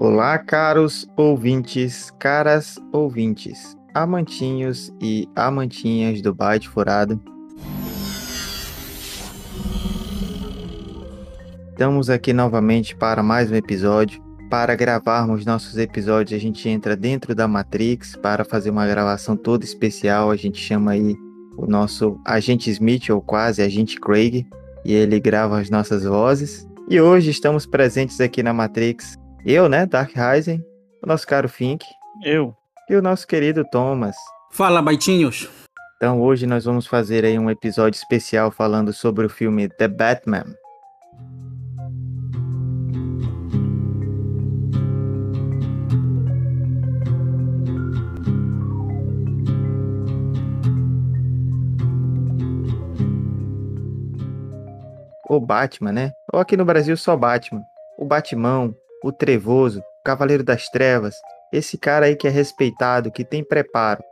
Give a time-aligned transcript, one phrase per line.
[0.00, 7.20] Olá, caros ouvintes, caras ouvintes, amantinhos e amantinhas do Byte Furado.
[11.70, 14.22] Estamos aqui novamente para mais um episódio.
[14.48, 19.64] Para gravarmos nossos episódios, a gente entra dentro da Matrix para fazer uma gravação toda
[19.64, 20.30] especial.
[20.30, 21.16] A gente chama aí
[21.56, 24.46] o nosso agente Smith, ou quase agente Craig,
[24.84, 26.68] e ele grava as nossas vozes.
[26.88, 29.18] E hoje estamos presentes aqui na Matrix.
[29.44, 30.62] Eu, né, Dark Rising,
[31.02, 31.86] o nosso caro Fink.
[32.24, 32.54] Eu.
[32.90, 34.16] E o nosso querido Thomas.
[34.50, 35.48] Fala, baitinhos.
[35.96, 40.44] Então hoje nós vamos fazer aí um episódio especial falando sobre o filme The Batman.
[55.28, 56.12] O Batman, né?
[56.32, 57.62] Ou aqui no Brasil só Batman.
[57.98, 61.14] O Batmão, o Trevoso, o Cavaleiro das Trevas.
[61.52, 64.02] Esse cara aí que é respeitado, que tem preparo.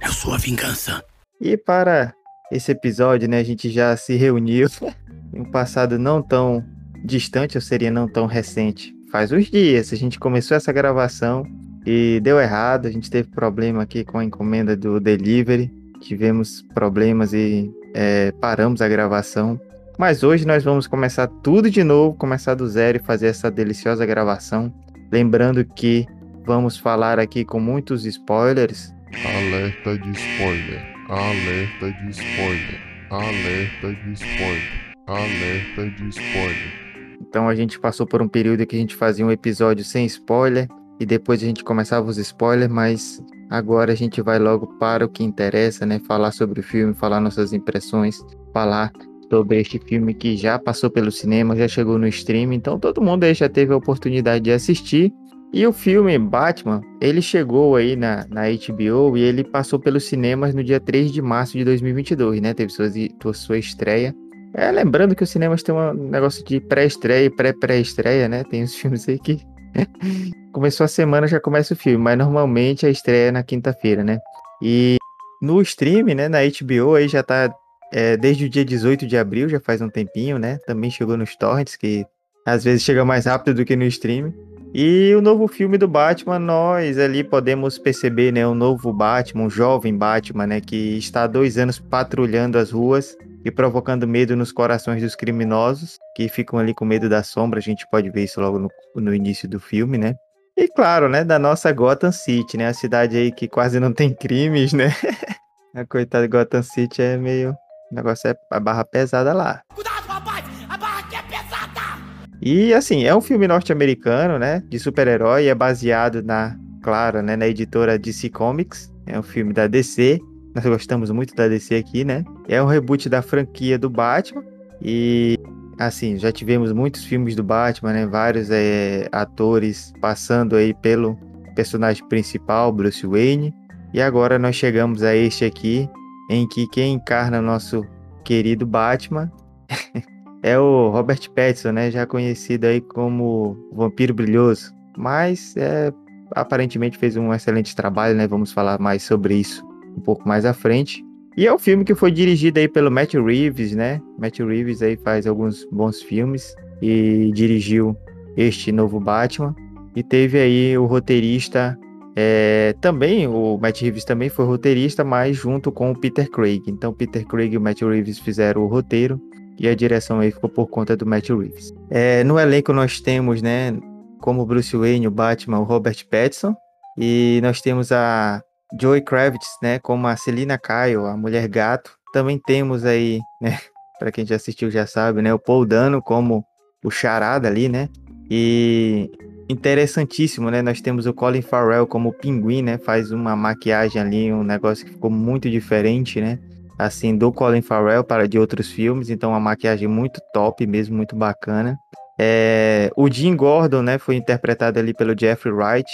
[0.00, 1.04] Eu sou a vingança.
[1.40, 2.12] E para
[2.50, 4.68] esse episódio, né, a gente já se reuniu
[5.32, 6.64] em um passado não tão
[7.04, 8.94] distante, ou seria não tão recente.
[9.10, 11.44] Faz uns dias, a gente começou essa gravação
[11.86, 17.32] e deu errado, a gente teve problema aqui com a encomenda do delivery, tivemos problemas
[17.32, 19.60] e é, paramos a gravação.
[19.98, 24.04] Mas hoje nós vamos começar tudo de novo, começar do zero e fazer essa deliciosa
[24.04, 24.70] gravação.
[25.10, 26.04] Lembrando que
[26.44, 28.94] vamos falar aqui com muitos spoilers.
[29.24, 30.82] Alerta de spoiler.
[31.08, 32.80] Alerta de spoiler.
[33.10, 34.96] Alerta de spoiler.
[35.06, 36.86] Alerta de spoiler.
[37.18, 40.68] Então a gente passou por um período que a gente fazia um episódio sem spoiler
[41.00, 45.08] e depois a gente começava os spoilers, mas agora a gente vai logo para o
[45.08, 45.98] que interessa, né?
[46.06, 48.18] Falar sobre o filme, falar nossas impressões,
[48.52, 48.92] falar
[49.30, 53.24] sobre este filme que já passou pelo cinema, já chegou no stream, então todo mundo
[53.24, 55.12] aí já teve a oportunidade de assistir.
[55.52, 60.54] E o filme Batman, ele chegou aí na, na HBO e ele passou pelos cinemas
[60.54, 62.52] no dia 3 de março de 2022, né?
[62.52, 62.90] Teve sua,
[63.32, 64.14] sua estreia.
[64.54, 68.44] É, lembrando que os cinemas tem um negócio de pré-estreia e pré-pré-estreia, né?
[68.44, 69.38] Tem os filmes aí que
[70.52, 74.18] começou a semana já começa o filme, mas normalmente a estreia é na quinta-feira, né?
[74.60, 74.96] E
[75.40, 77.54] no stream, né, na HBO aí já tá
[77.92, 80.58] é, desde o dia 18 de abril, já faz um tempinho, né?
[80.66, 82.04] Também chegou nos torrents, que
[82.44, 84.32] às vezes chega mais rápido do que no stream.
[84.74, 88.46] E o novo filme do Batman, nós ali podemos perceber, né?
[88.46, 90.60] Um novo Batman, um jovem Batman, né?
[90.60, 95.98] Que está há dois anos patrulhando as ruas e provocando medo nos corações dos criminosos,
[96.14, 97.58] que ficam ali com medo da sombra.
[97.58, 100.14] A gente pode ver isso logo no, no início do filme, né?
[100.56, 101.24] E claro, né?
[101.24, 102.66] Da nossa Gotham City, né?
[102.66, 104.92] A cidade aí que quase não tem crimes, né?
[105.74, 107.56] a coitada de Gotham City é meio
[107.90, 109.62] o negócio é a barra pesada lá.
[109.74, 110.44] Cuidado, rapaz!
[110.68, 112.02] A barra aqui é pesada!
[112.42, 114.62] E assim, é um filme norte-americano, né?
[114.68, 118.92] De super-herói, é baseado na, claro, né, na editora DC Comics.
[119.06, 120.18] É um filme da DC.
[120.54, 122.24] Nós gostamos muito da DC aqui, né?
[122.48, 124.42] É um reboot da franquia do Batman.
[124.82, 125.38] E
[125.78, 128.06] assim, já tivemos muitos filmes do Batman, né?
[128.06, 131.18] Vários é, atores passando aí pelo
[131.54, 133.54] personagem principal, Bruce Wayne.
[133.92, 135.88] E agora nós chegamos a este aqui,
[136.28, 137.84] em que quem encarna nosso
[138.24, 139.30] querido Batman
[140.42, 141.90] é o Robert Pattinson, né?
[141.90, 145.92] Já conhecido aí como Vampiro Brilhoso, mas é,
[146.32, 148.26] aparentemente fez um excelente trabalho, né?
[148.26, 149.64] Vamos falar mais sobre isso
[149.96, 151.04] um pouco mais à frente.
[151.36, 154.00] E é um filme que foi dirigido aí pelo Matt Reeves, né?
[154.18, 157.96] Matt Reeves aí faz alguns bons filmes e dirigiu
[158.36, 159.54] este novo Batman.
[159.94, 161.78] E teve aí o roteirista
[162.18, 166.62] é, também, o Matt Reeves também foi roteirista, mas junto com o Peter Craig.
[166.66, 169.20] Então, Peter Craig e o Matt Reeves fizeram o roteiro
[169.58, 171.74] e a direção aí ficou por conta do Matt Reeves.
[171.90, 173.78] É, no elenco nós temos, né,
[174.18, 176.54] como Bruce Wayne, o Batman, o Robert Pattinson.
[176.98, 178.42] E nós temos a
[178.80, 181.98] Joey Kravitz, né, como a Selina Kyle, a Mulher Gato.
[182.14, 183.58] Também temos aí, né,
[184.00, 186.42] para quem já assistiu já sabe, né, o Paul Dano como
[186.82, 187.90] o Charada ali, né?
[188.30, 189.10] E
[189.48, 190.62] interessantíssimo, né?
[190.62, 192.78] Nós temos o Colin Farrell como pinguim, né?
[192.78, 196.38] Faz uma maquiagem ali, um negócio que ficou muito diferente, né?
[196.78, 201.16] Assim, do Colin Farrell para de outros filmes, então uma maquiagem muito top mesmo, muito
[201.16, 201.78] bacana.
[202.18, 205.90] É, o Jim Gordon, né, foi interpretado ali pelo Jeffrey Wright.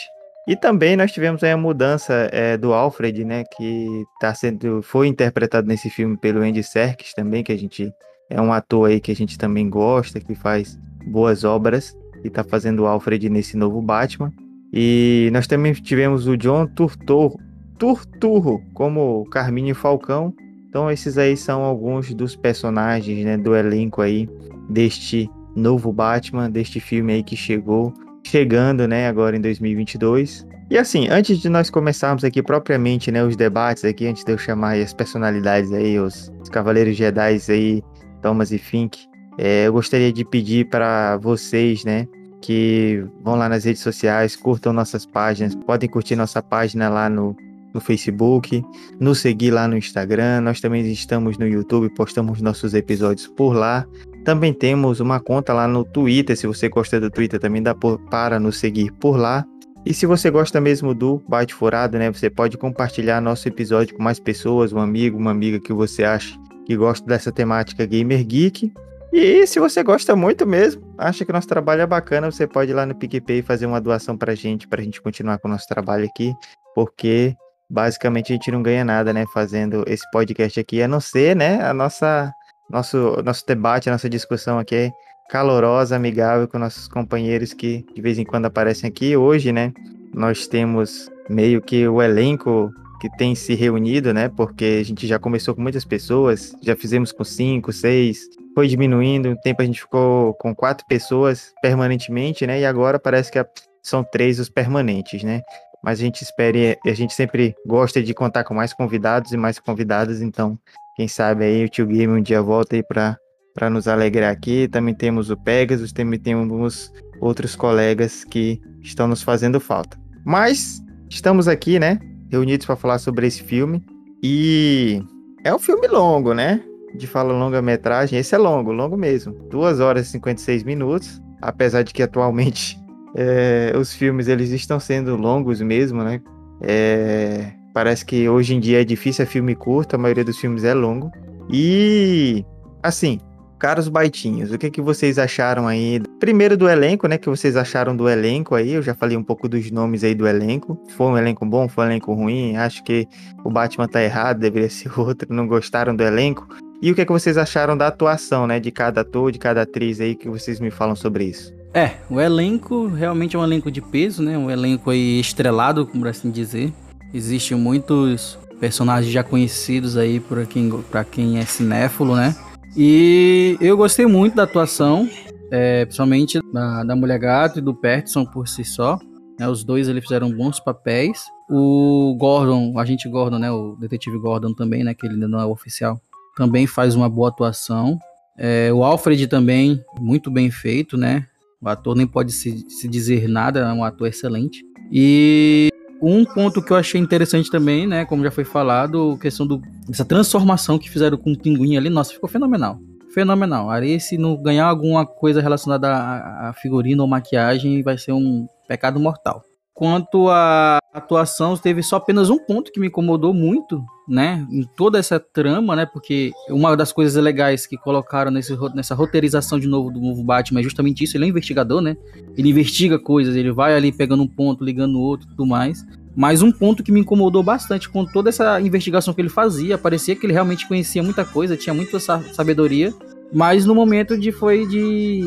[0.49, 5.69] E também nós tivemos a mudança é, do Alfred, né, que tá sendo, foi interpretado
[5.69, 7.93] nesse filme pelo Andy Serkis também, que a gente
[8.29, 10.77] é um ator aí que a gente também gosta, que faz
[11.07, 14.33] boas obras que está fazendo o Alfred nesse novo Batman.
[14.73, 17.39] E nós também tivemos o John Turturro,
[17.79, 20.33] Turturro como Carmine Falcão.
[20.69, 24.29] Então esses aí são alguns dos personagens né, do elenco aí
[24.71, 27.93] deste novo Batman, deste filme aí que chegou
[28.25, 30.47] chegando, né, agora em 2022.
[30.71, 34.39] E assim, antes de nós começarmos aqui propriamente, né, os debates aqui, antes de eu
[34.39, 37.83] chamar as personalidades aí, os, os Cavaleiros Jedi aí,
[38.23, 39.07] Thomas e Fink,
[39.39, 42.07] é, eu gostaria de pedir para vocês, né,
[42.41, 47.37] que vão lá nas redes sociais, curtam nossas páginas, podem curtir nossa página lá no,
[47.73, 48.63] no Facebook,
[49.01, 53.87] nos seguir lá no Instagram, nós também estamos no YouTube, postamos nossos episódios por lá.
[54.25, 57.99] Também temos uma conta lá no Twitter, se você gosta do Twitter também dá por,
[58.11, 59.45] para nos seguir por lá.
[59.85, 64.03] E se você gosta mesmo do Bate Furado, né, você pode compartilhar nosso episódio com
[64.03, 68.73] mais pessoas, um amigo, uma amiga que você acha que gosta dessa temática gamer geek.
[69.13, 72.75] E se você gosta muito mesmo, acha que nosso trabalho é bacana, você pode ir
[72.75, 76.07] lá no PicPay fazer uma doação pra gente, pra gente continuar com o nosso trabalho
[76.07, 76.33] aqui,
[76.75, 77.37] porque
[77.69, 81.63] basicamente a gente não ganha nada, né, fazendo esse podcast aqui, a não ser, né,
[81.63, 82.33] a nossa
[82.71, 84.91] nosso, nosso debate, a nossa discussão aqui é
[85.29, 89.15] calorosa, amigável com nossos companheiros que de vez em quando aparecem aqui.
[89.15, 89.73] Hoje, né,
[90.15, 92.71] nós temos meio que o elenco
[93.01, 94.29] que tem se reunido, né?
[94.29, 99.31] Porque a gente já começou com muitas pessoas, já fizemos com cinco, seis, foi diminuindo.
[99.31, 102.61] Um tempo a gente ficou com quatro pessoas permanentemente, né?
[102.61, 103.45] E agora parece que
[103.83, 105.43] são três os permanentes, né?
[105.83, 109.59] Mas a gente espera, a gente sempre gosta de contar com mais convidados e mais
[109.59, 110.57] convidadas, então
[110.97, 113.17] quem sabe aí o Tio Game um dia volta aí para
[113.55, 114.67] para nos alegrar aqui.
[114.69, 116.91] Também temos o Pegasus, também temos
[117.21, 119.99] outros colegas que estão nos fazendo falta.
[120.25, 121.99] Mas estamos aqui, né,
[122.31, 123.85] reunidos para falar sobre esse filme
[124.23, 125.03] e
[125.45, 126.63] é um filme longo, né?
[126.95, 129.33] De fala longa-metragem, esse é longo, longo mesmo.
[129.51, 132.79] 2 horas e 56 minutos, apesar de que atualmente
[133.17, 136.21] é, os filmes eles estão sendo longos mesmo, né?
[136.63, 140.63] É, Parece que hoje em dia é difícil é filme curto, a maioria dos filmes
[140.63, 141.11] é longo.
[141.51, 142.45] E
[142.83, 143.19] assim,
[143.59, 146.01] caros baitinhos, o que, que vocês acharam aí?
[146.21, 147.17] Primeiro do elenco, né?
[147.17, 148.73] Que vocês acharam do elenco aí?
[148.73, 150.79] Eu já falei um pouco dos nomes aí do elenco.
[150.97, 152.57] Foi um elenco bom, foi um elenco ruim?
[152.57, 153.09] Acho que
[153.43, 155.33] o Batman tá errado, deveria ser outro.
[155.33, 156.47] Não gostaram do elenco?
[156.83, 158.59] E o que, que vocês acharam da atuação, né?
[158.59, 161.55] De cada ator, de cada atriz aí, que vocês me falam sobre isso?
[161.73, 164.37] É, o elenco realmente é um elenco de peso, né?
[164.37, 166.73] Um elenco aí estrelado, como assim dizer.
[167.15, 170.73] Existem muitos personagens já conhecidos aí para quem,
[171.13, 172.35] quem é cinéfilo, né?
[172.77, 175.09] E eu gostei muito da atuação,
[175.53, 178.99] é, principalmente da, da Mulher Gato e do Pertson por si só.
[179.39, 179.49] Né?
[179.49, 181.23] Os dois eles fizeram bons papéis.
[181.49, 183.53] O Gordon, o agente Gordon, né?
[183.53, 184.95] O detetive Gordon também, né?
[184.95, 186.01] Que ele ainda não é oficial.
[186.37, 187.99] Também faz uma boa atuação.
[188.39, 191.27] É, o Alfred também, muito bem feito, né?
[191.61, 194.65] O ator nem pode se, se dizer nada, é um ator excelente.
[194.91, 195.69] E
[196.03, 200.05] um ponto que eu achei interessante também, né, como já foi falado, questão do, dessa
[200.05, 202.81] transformação que fizeram com o pinguim ali, nossa, ficou fenomenal.
[203.15, 203.71] Fenomenal.
[203.71, 208.49] Aí, se não ganhar alguma coisa relacionada a, a figurino ou maquiagem, vai ser um
[208.67, 209.45] pecado mortal.
[209.83, 214.47] Quanto à atuação, teve só apenas um ponto que me incomodou muito, né?
[214.49, 215.85] Em toda essa trama, né?
[215.85, 220.61] Porque uma das coisas legais que colocaram nesse, nessa roteirização de novo do novo Batman
[220.61, 221.17] é justamente isso.
[221.17, 221.97] Ele é um investigador, né?
[222.39, 225.85] Ele investiga coisas, ele vai ali pegando um ponto, ligando outro tudo mais.
[226.15, 230.15] Mas um ponto que me incomodou bastante com toda essa investigação que ele fazia, parecia
[230.15, 232.95] que ele realmente conhecia muita coisa, tinha muita sabedoria,
[233.33, 235.25] mas no momento de foi de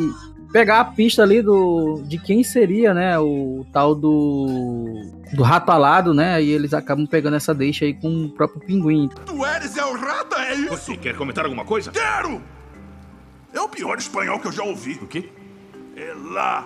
[0.56, 6.14] pegar a pista ali do de quem seria, né, o tal do do rato alado,
[6.14, 6.42] né?
[6.42, 9.09] E eles acabam pegando essa deixa aí com o próprio pinguim.
[9.26, 10.69] Tu eres é o rata, é isso?
[10.69, 11.92] Você quer comentar alguma coisa?
[11.92, 12.42] Quero!
[13.54, 14.94] É o pior espanhol que eu já ouvi.
[14.94, 15.30] O quê?
[15.94, 16.66] É lá,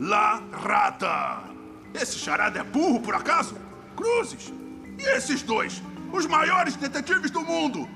[0.00, 1.42] lá rata.
[1.92, 3.56] Esse charada é burro por acaso?
[3.94, 4.50] Cruzes.
[4.98, 7.86] E esses dois, os maiores detetives do mundo,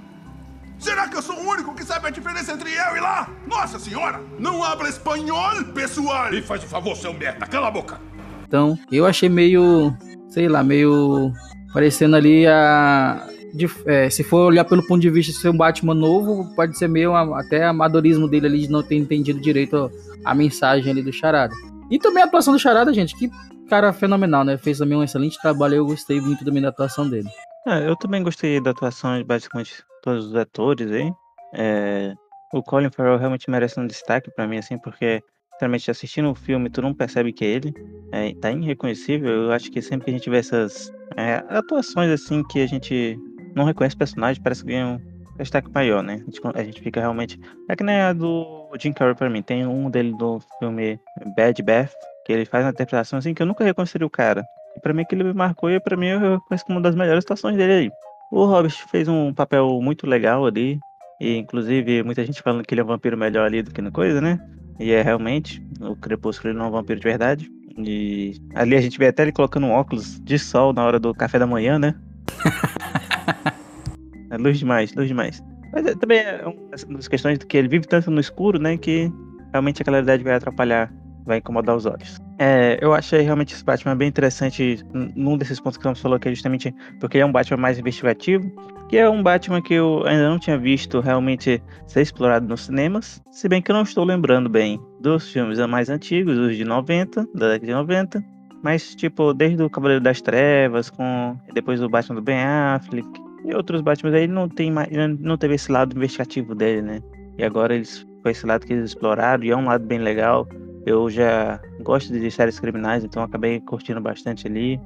[0.83, 3.31] Será que eu sou o único que sabe a diferença entre eu e lá?
[3.47, 4.21] Nossa senhora!
[4.37, 6.35] Não habla espanhol, pessoal!
[6.35, 8.01] E faz o favor, seu merda, cala a boca!
[8.49, 9.97] Então, eu achei meio,
[10.29, 11.33] sei lá, meio
[11.73, 13.29] parecendo ali a.
[13.55, 16.77] De, é, se for olhar pelo ponto de vista de ser um Batman novo, pode
[16.77, 19.89] ser meio até amadorismo dele ali de não ter entendido direito
[20.25, 21.55] a, a mensagem ali do Charada.
[21.93, 23.31] E também a atuação do Charada, gente, que
[23.69, 24.59] cara fenomenal, né?
[24.59, 27.29] Fez também um excelente trabalho, eu gostei muito também da atuação dele.
[27.69, 31.13] É, eu também gostei da atuação de basicamente todos os atores aí.
[31.55, 32.15] É,
[32.53, 35.23] o Colin Farrell realmente merece um destaque para mim, assim, porque
[35.59, 37.75] realmente assistindo o filme tu não percebe que é ele.
[38.13, 39.31] É, tá irreconhecível.
[39.31, 43.19] Eu acho que sempre que a gente vê essas é, atuações assim que a gente
[43.55, 45.01] não reconhece o personagem, parece que ganha um
[45.39, 46.15] destaque maior, né?
[46.15, 47.39] A gente, a gente fica realmente.
[47.69, 49.43] É que nem a do Jim Carrey pra mim.
[49.43, 50.99] Tem um dele do filme
[51.37, 51.93] Bad Bath,
[52.27, 54.45] que ele faz uma interpretação assim que eu nunca reconheceria o cara.
[54.77, 57.25] E pra mim aquilo me marcou e pra mim eu reconheço como uma das melhores
[57.25, 57.91] atuações dele aí.
[58.33, 60.81] O Hobbit fez um papel muito legal ali.
[61.21, 63.91] E inclusive muita gente falando que ele é um vampiro melhor ali do que na
[63.91, 64.41] coisa, né?
[64.81, 67.51] E é realmente, o Crepúsculo não é um vampiro de verdade.
[67.77, 71.15] E ali a gente vê até ele colocando um óculos de sol na hora do
[71.15, 71.95] café da manhã, né?
[74.31, 75.45] é luz demais, luz demais.
[75.71, 78.79] Mas é, também é uma das questões que ele vive tanto no escuro, né?
[78.79, 79.13] Que
[79.51, 80.91] realmente a claridade vai atrapalhar,
[81.25, 82.19] vai incomodar os olhos.
[82.39, 86.29] É, eu achei realmente esse Batman bem interessante num desses pontos que você falou, que
[86.29, 88.51] é justamente porque ele é um Batman mais investigativo,
[88.89, 93.23] que é um Batman que eu ainda não tinha visto realmente ser explorado nos cinemas,
[93.31, 97.27] se bem que eu não estou lembrando bem dos filmes mais antigos, os de 90,
[97.35, 98.25] da década de 90,
[98.63, 103.09] mas tipo, desde o Cavaleiro das Trevas, com depois o Batman do Ben Affleck,
[103.45, 104.73] e outros Batman aí não tem
[105.19, 107.01] não teve esse lado investigativo dele, né?
[107.39, 110.47] E agora eles foi esse lado que eles exploraram e é um lado bem legal.
[110.85, 114.81] Eu já gosto de séries criminais, então acabei curtindo bastante ali.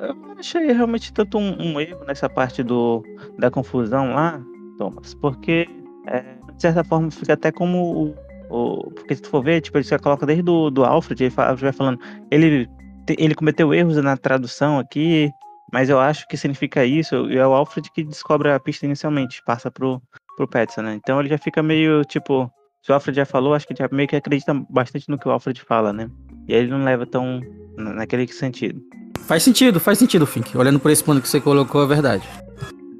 [0.00, 3.02] Eu achei realmente tanto um, um erro nessa parte do,
[3.38, 4.40] da confusão lá,
[4.76, 5.66] Thomas, porque
[6.06, 6.20] é,
[6.54, 8.14] de certa forma fica até como o,
[8.50, 11.30] o, porque se tu for ver, tipo, ele já coloca desde do, do Alfred, ele
[11.30, 11.98] fala, vai falando,
[12.30, 12.68] ele,
[13.08, 15.30] ele cometeu erros na tradução aqui,
[15.72, 19.42] mas eu acho que significa isso, e é o Alfred que descobre a pista inicialmente,
[19.44, 20.00] passa pro,
[20.36, 20.94] pro Petson, né?
[20.94, 22.50] Então ele já fica meio, tipo,
[22.82, 25.30] se o Alfred já falou, acho que já meio que acredita bastante no que o
[25.30, 26.08] Alfred fala, né?
[26.46, 27.40] E aí ele não leva tão
[27.76, 28.80] naquele sentido.
[29.26, 30.56] Faz sentido, faz sentido, Fink.
[30.56, 32.26] Olhando por esse ponto que você colocou, é verdade.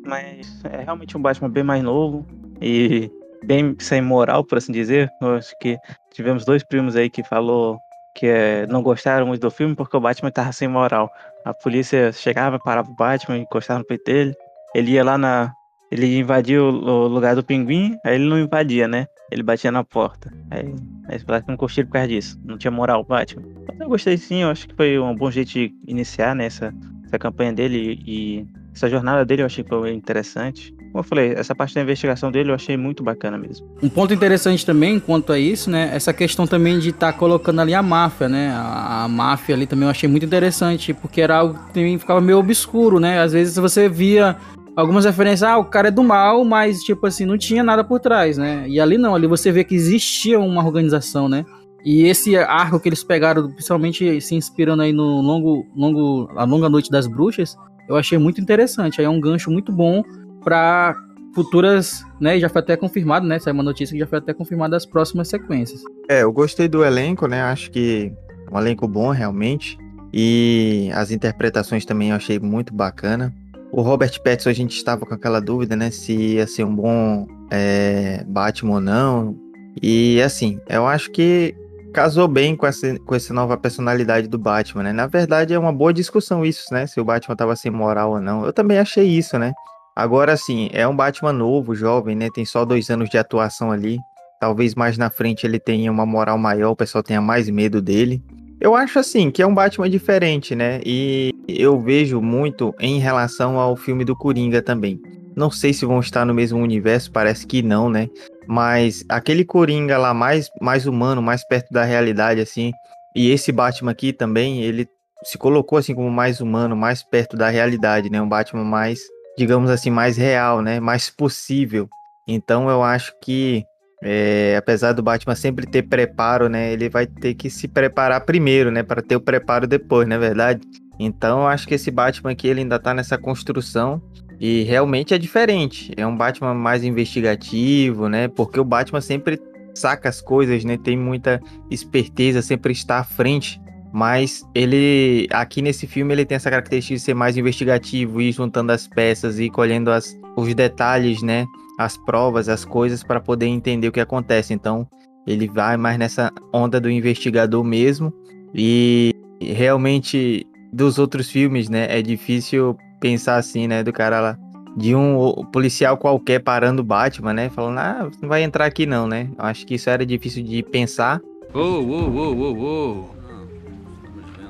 [0.04, 2.26] Mas é realmente um Batman bem mais novo
[2.61, 3.11] e
[3.44, 5.11] bem sem moral, por assim dizer.
[5.20, 5.78] Eu acho que
[6.12, 7.78] tivemos dois primos aí que falou
[8.14, 11.11] que é, não gostaram muito do filme porque o Batman tava sem moral.
[11.44, 14.35] A polícia chegava, parava o Batman, encostava no peito dele.
[14.75, 15.52] Ele ia lá na.
[15.90, 19.06] Ele invadia o lugar do pinguim, aí ele não invadia, né?
[19.30, 20.32] Ele batia na porta.
[20.50, 20.75] Aí,
[21.08, 22.40] aí que não curtiram por causa disso.
[22.44, 23.42] Não tinha moral Batman.
[23.66, 26.99] Mas eu gostei sim, eu acho que foi um bom jeito de iniciar nessa né,
[27.08, 30.73] essa campanha dele e essa jornada dele eu achei que foi interessante.
[30.92, 33.66] Como eu falei, essa parte da investigação dele eu achei muito bacana mesmo.
[33.82, 35.90] Um ponto interessante também quanto a isso, né?
[35.92, 38.50] Essa questão também de estar tá colocando ali a máfia, né?
[38.50, 42.20] A, a, máfia ali também eu achei muito interessante, porque era algo que também ficava
[42.20, 43.20] meio obscuro, né?
[43.20, 44.37] Às vezes você via
[44.80, 47.99] algumas referências, ah, o cara é do mal, mas tipo assim, não tinha nada por
[47.99, 48.64] trás, né?
[48.68, 51.44] E ali não, ali você vê que existia uma organização, né?
[51.85, 56.68] E esse arco que eles pegaram, principalmente se inspirando aí no longo, longo, a longa
[56.68, 57.56] noite das bruxas,
[57.88, 59.00] eu achei muito interessante.
[59.00, 60.02] Aí é um gancho muito bom
[60.44, 60.94] para
[61.35, 62.37] futuras, né?
[62.37, 63.38] E já foi até confirmado, né?
[63.38, 65.82] Saiu uma notícia que já foi até confirmada as próximas sequências.
[66.08, 67.42] É, eu gostei do elenco, né?
[67.42, 68.12] Acho que
[68.49, 69.76] é um elenco bom realmente.
[70.12, 73.32] E as interpretações também eu achei muito bacana.
[73.70, 75.90] O Robert Pattinson, a gente estava com aquela dúvida, né?
[75.90, 79.37] Se ia ser um bom é, Batman ou não.
[79.82, 81.54] E assim, eu acho que
[81.92, 84.92] casou bem com essa, com essa nova personalidade do Batman, né?
[84.92, 86.87] Na verdade, é uma boa discussão isso, né?
[86.87, 88.44] Se o Batman tava sem moral ou não.
[88.44, 89.52] Eu também achei isso, né?
[89.94, 92.28] Agora, assim, é um Batman novo, jovem, né?
[92.32, 93.98] Tem só dois anos de atuação ali.
[94.40, 98.22] Talvez mais na frente ele tenha uma moral maior, o pessoal tenha mais medo dele.
[98.61, 100.81] Eu acho assim que é um Batman diferente, né?
[100.85, 105.00] E eu vejo muito em relação ao filme do Coringa também.
[105.37, 108.09] Não sei se vão estar no mesmo universo, parece que não, né?
[108.49, 112.73] Mas aquele Coringa lá mais, mais humano, mais perto da realidade, assim.
[113.15, 114.88] E esse Batman aqui também, ele
[115.23, 118.21] se colocou assim como mais humano, mais perto da realidade, né?
[118.21, 118.99] Um Batman mais,
[119.37, 120.81] digamos assim, mais real, né?
[120.81, 121.88] Mais possível.
[122.27, 123.65] Então eu acho que
[124.02, 126.73] é, apesar do Batman sempre ter preparo, né?
[126.73, 128.83] Ele vai ter que se preparar primeiro, né?
[128.83, 130.61] Para ter o preparo depois, não é verdade?
[130.99, 134.02] Então, acho que esse Batman aqui ele ainda tá nessa construção
[134.40, 135.93] e realmente é diferente.
[135.97, 138.28] É um Batman mais investigativo, né?
[138.28, 139.40] Porque o Batman sempre
[139.75, 140.76] saca as coisas, né?
[140.76, 141.40] Tem muita
[141.71, 143.61] esperteza, sempre está à frente.
[143.93, 148.71] Mas ele, aqui nesse filme, ele tem essa característica de ser mais investigativo, ir juntando
[148.71, 151.47] as peças e colhendo as, os detalhes, né?
[151.78, 154.52] As provas, as coisas para poder entender o que acontece.
[154.52, 154.87] Então,
[155.25, 158.12] ele vai mais nessa onda do investigador mesmo.
[158.52, 164.38] E realmente dos outros filmes, né, é difícil pensar assim, né, do cara lá
[164.76, 169.06] de um policial qualquer parando o Batman, né, falando: "Ah, não vai entrar aqui não,
[169.06, 169.28] né?".
[169.38, 171.20] Eu acho que isso era difícil de pensar.
[171.54, 173.04] Ô, ô, ô, ô, ô.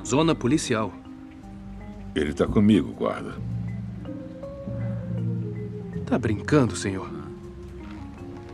[0.05, 0.91] Zona policial.
[2.15, 3.33] Ele tá comigo, guarda.
[6.05, 7.18] Tá brincando, senhor?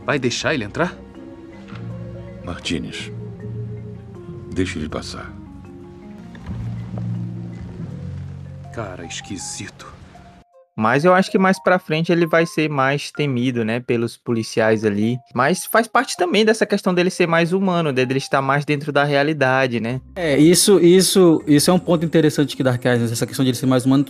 [0.06, 0.96] Vai deixar ele entrar?
[2.44, 3.10] Martinez,
[4.54, 5.34] deixe ele passar.
[8.72, 9.95] Cara esquisito.
[10.76, 14.84] Mas eu acho que mais pra frente ele vai ser mais temido, né, pelos policiais
[14.84, 15.18] ali.
[15.34, 19.04] Mas faz parte também dessa questão dele ser mais humano, dele estar mais dentro da
[19.04, 20.00] realidade, né?
[20.14, 23.56] É, isso, isso, isso é um ponto interessante que Dark Eyes, essa questão de ele
[23.56, 24.04] ser mais humano,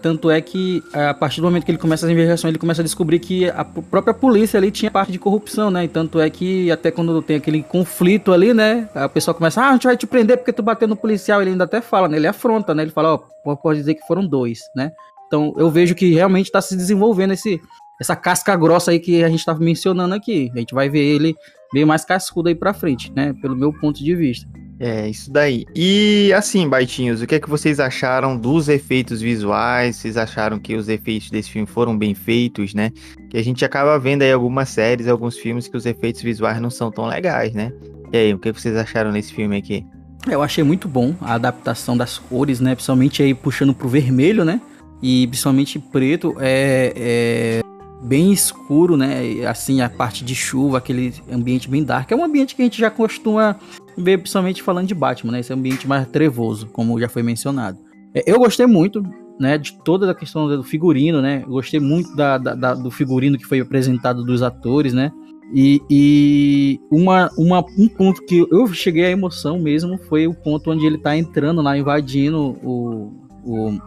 [0.00, 2.84] tanto é que a partir do momento que ele começa as investigações, ele começa a
[2.84, 5.84] descobrir que a própria polícia ali tinha parte de corrupção, né?
[5.84, 9.70] E tanto é que até quando tem aquele conflito ali, né, a pessoa começa, ah,
[9.70, 12.16] a gente vai te prender porque tu bateu no policial, ele ainda até fala, né?
[12.16, 12.82] Ele afronta, né?
[12.84, 14.92] Ele fala, ó, pode dizer que foram dois, né?
[15.26, 17.60] Então eu vejo que realmente está se desenvolvendo esse,
[18.00, 20.50] essa casca grossa aí que a gente estava mencionando aqui.
[20.54, 21.34] A gente vai ver ele
[21.72, 23.34] bem mais cascudo aí pra frente, né?
[23.40, 24.48] Pelo meu ponto de vista.
[24.78, 25.64] É, isso daí.
[25.74, 29.96] E assim, Baitinhos, o que é que vocês acharam dos efeitos visuais?
[29.96, 32.92] Vocês acharam que os efeitos desse filme foram bem feitos, né?
[33.30, 36.70] Que a gente acaba vendo aí algumas séries, alguns filmes que os efeitos visuais não
[36.70, 37.72] são tão legais, né?
[38.12, 39.84] E aí, o que vocês acharam nesse filme aqui?
[40.28, 42.74] Eu achei muito bom a adaptação das cores, né?
[42.74, 44.60] Principalmente aí puxando pro vermelho, né?
[45.02, 47.60] E principalmente preto é, é
[48.02, 49.46] bem escuro, né?
[49.48, 52.10] Assim, a parte de chuva, aquele ambiente bem dark.
[52.10, 53.56] É um ambiente que a gente já costuma
[53.96, 55.40] ver, principalmente falando de Batman, né?
[55.40, 57.78] Esse ambiente mais trevoso, como já foi mencionado.
[58.14, 59.02] É, Eu gostei muito,
[59.38, 59.58] né?
[59.58, 61.44] De toda a questão do figurino, né?
[61.46, 65.12] Gostei muito da, da- da- do figurino que foi apresentado dos atores, né?
[65.54, 70.70] E, e uma, uma, um ponto que eu cheguei à emoção mesmo foi o ponto
[70.72, 73.12] onde ele tá entrando lá, invadindo o.
[73.44, 73.78] o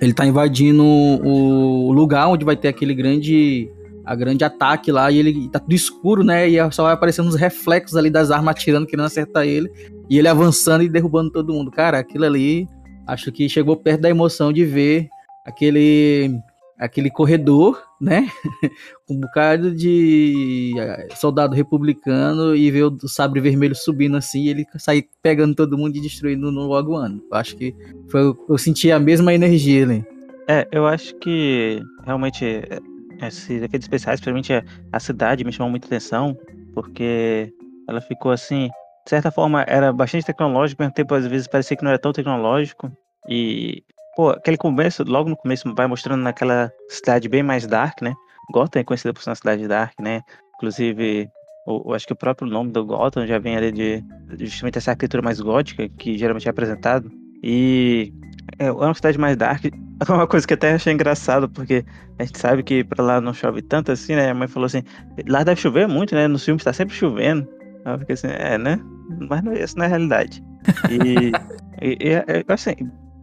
[0.00, 3.70] ele tá invadindo o lugar onde vai ter aquele grande.
[4.06, 6.46] A grande ataque lá, e ele tá tudo escuro, né?
[6.46, 9.70] E só vai aparecendo os reflexos ali das armas atirando, querendo acertar ele.
[10.10, 11.70] E ele avançando e derrubando todo mundo.
[11.70, 12.68] Cara, aquilo ali,
[13.06, 15.08] acho que chegou perto da emoção de ver
[15.46, 16.38] aquele
[16.78, 18.28] aquele corredor, né?
[19.06, 24.48] Com um bocado de eh, soldado republicano e ver o sabre vermelho subindo assim e
[24.48, 27.22] ele sair pegando todo mundo e destruindo no logo ano.
[27.30, 27.74] Eu acho que
[28.08, 30.04] foi, eu senti a mesma energia ali.
[30.48, 32.80] É, eu acho que realmente é,
[33.26, 36.36] esses efeitos especiais, principalmente a, a cidade, me chamou muita atenção,
[36.74, 37.52] porque
[37.88, 38.68] ela ficou assim,
[39.04, 42.12] de certa forma era bastante tecnológico, mas tempo às vezes parecia que não era tão
[42.12, 42.90] tecnológico.
[43.28, 43.82] E,
[44.16, 48.14] pô, aquele começo, logo no começo, vai mostrando naquela cidade bem mais dark, né?
[48.52, 50.22] Gotham é conhecida por ser uma cidade dark, né?
[50.56, 51.28] Inclusive,
[51.66, 54.04] eu acho que o próprio nome do Gotham já vem ali de,
[54.38, 57.10] justamente essa arquitetura mais gótica que geralmente é apresentado.
[57.42, 58.12] E
[58.58, 59.64] é uma cidade mais dark.
[60.06, 61.84] É uma coisa que até achei engraçado, porque
[62.18, 64.30] a gente sabe que pra lá não chove tanto assim, né?
[64.30, 64.82] A mãe falou assim,
[65.28, 66.26] lá deve chover muito, né?
[66.26, 67.48] Nos filmes tá sempre chovendo.
[67.86, 68.80] Eu fiquei assim, é, né?
[69.30, 70.42] Mas não, isso não é realidade.
[70.90, 71.30] E,
[71.80, 72.74] e, e, é, assim,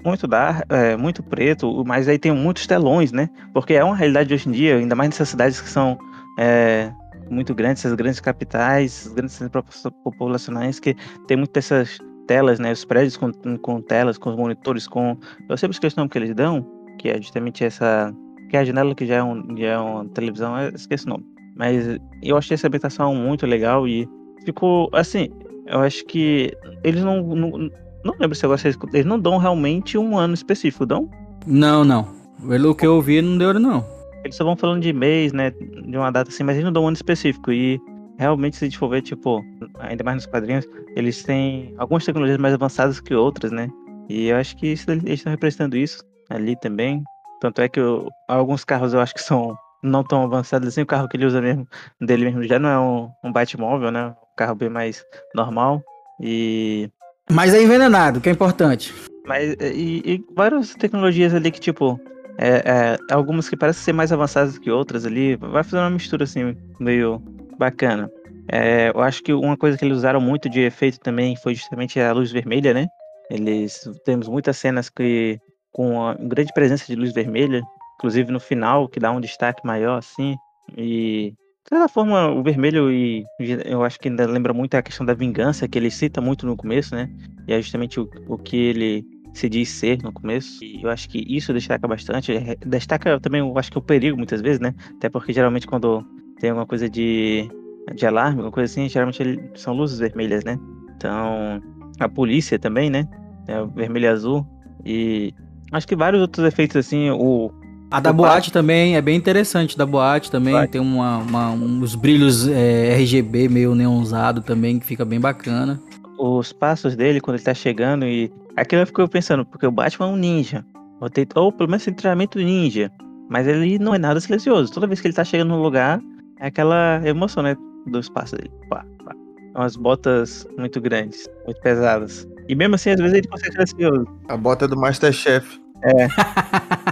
[0.03, 3.29] muito dar, é, muito preto, mas aí tem muitos telões, né?
[3.53, 5.97] Porque é uma realidade hoje em dia, ainda mais nessas cidades que são
[6.39, 6.91] é,
[7.29, 10.95] muito grandes, essas grandes capitais, essas grandes centros populacionais, que
[11.27, 12.71] tem muitas dessas telas, né?
[12.71, 15.17] Os prédios com, com telas, com os monitores, com.
[15.49, 16.65] Eu sempre esqueço o nome que eles dão,
[16.97, 18.13] que é justamente essa.
[18.49, 21.09] Que é a janela que já é, um, já é uma televisão, eu esqueço o
[21.09, 21.25] nome.
[21.55, 24.07] Mas eu achei essa ambientação muito legal e
[24.45, 25.29] ficou assim.
[25.67, 26.51] Eu acho que
[26.83, 27.23] eles não.
[27.35, 27.69] Não,
[28.03, 28.73] não lembro se eu gostei.
[28.93, 31.09] Eles não dão realmente um ano específico, dão?
[31.45, 32.07] Não, não.
[32.47, 33.85] Pelo que eu vi, não deu, não.
[34.23, 35.51] Eles só vão falando de mês, né?
[35.51, 37.51] De uma data assim, mas eles não dão um ano específico.
[37.51, 37.79] E
[38.17, 39.43] realmente, se a gente for ver, tipo,
[39.79, 43.69] ainda mais nos quadrinhos, eles têm algumas tecnologias mais avançadas que outras, né?
[44.09, 47.03] E eu acho que isso, eles estão representando isso ali também.
[47.39, 50.81] Tanto é que eu, alguns carros eu acho que são não tão avançados assim.
[50.81, 51.67] O carro que ele usa mesmo,
[51.99, 54.07] dele mesmo, já não é um, um Batmóvel, né?
[54.09, 55.03] Um carro bem mais
[55.35, 55.81] normal.
[56.19, 56.89] E.
[57.31, 58.93] Mas é envenenado, que é importante.
[59.25, 61.99] Mas, e, e várias tecnologias ali que, tipo,
[62.37, 66.23] é, é, algumas que parecem ser mais avançadas que outras ali, vai fazendo uma mistura
[66.23, 67.21] assim, meio
[67.57, 68.11] bacana.
[68.47, 71.99] É, eu acho que uma coisa que eles usaram muito de efeito também foi justamente
[71.99, 72.87] a luz vermelha, né?
[73.29, 75.39] Eles temos muitas cenas que
[75.71, 77.61] com uma grande presença de luz vermelha,
[77.95, 80.35] inclusive no final, que dá um destaque maior, assim.
[80.75, 81.33] E
[81.77, 83.25] certa forma, o vermelho e
[83.65, 86.57] eu acho que ainda lembra muito a questão da vingança, que ele cita muito no
[86.57, 87.09] começo, né?
[87.47, 90.63] E é justamente o, o que ele se diz ser no começo.
[90.63, 92.33] E eu acho que isso destaca bastante.
[92.65, 94.73] Destaca também, eu acho que o perigo muitas vezes, né?
[94.97, 96.05] Até porque geralmente quando
[96.39, 97.49] tem alguma coisa de,
[97.95, 100.57] de alarme, alguma coisa assim, geralmente ele, são luzes vermelhas, né?
[100.95, 101.61] Então,
[101.99, 103.07] a polícia também, né?
[103.47, 104.47] É vermelho e azul.
[104.85, 105.33] E
[105.71, 107.51] acho que vários outros efeitos assim, o.
[107.91, 109.77] A da o boate também é bem interessante.
[109.77, 110.67] Da boate também Vai.
[110.67, 115.79] tem uma, uma- uns brilhos é, RGB meio neonzado também, que fica bem bacana.
[116.17, 120.07] os passos dele quando ele tá chegando e aquilo eu fico pensando, porque o Batman
[120.07, 120.63] é um ninja,
[121.01, 122.91] ou, tem- ou pelo menos tem treinamento ninja,
[123.29, 124.71] mas ele não é nada silencioso.
[124.71, 125.99] Toda vez que ele tá chegando no lugar,
[126.39, 127.55] é aquela emoção, né,
[127.87, 128.51] dos passos dele.
[128.69, 129.13] Pá, pá.
[129.55, 132.25] Umas botas muito grandes, muito pesadas.
[132.47, 134.07] E mesmo assim, às vezes ele consegue ser silencioso.
[134.29, 135.59] A bota do Masterchef.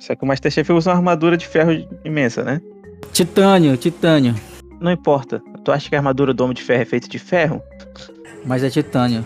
[0.00, 1.70] Só que o Masterchef usa uma armadura de ferro
[2.04, 2.60] imensa, né?
[3.12, 4.34] Titânio, titânio.
[4.80, 5.42] Não importa.
[5.64, 7.62] Tu acha que a armadura do Homem de Ferro é feita de ferro?
[8.46, 9.24] Mas é titânio.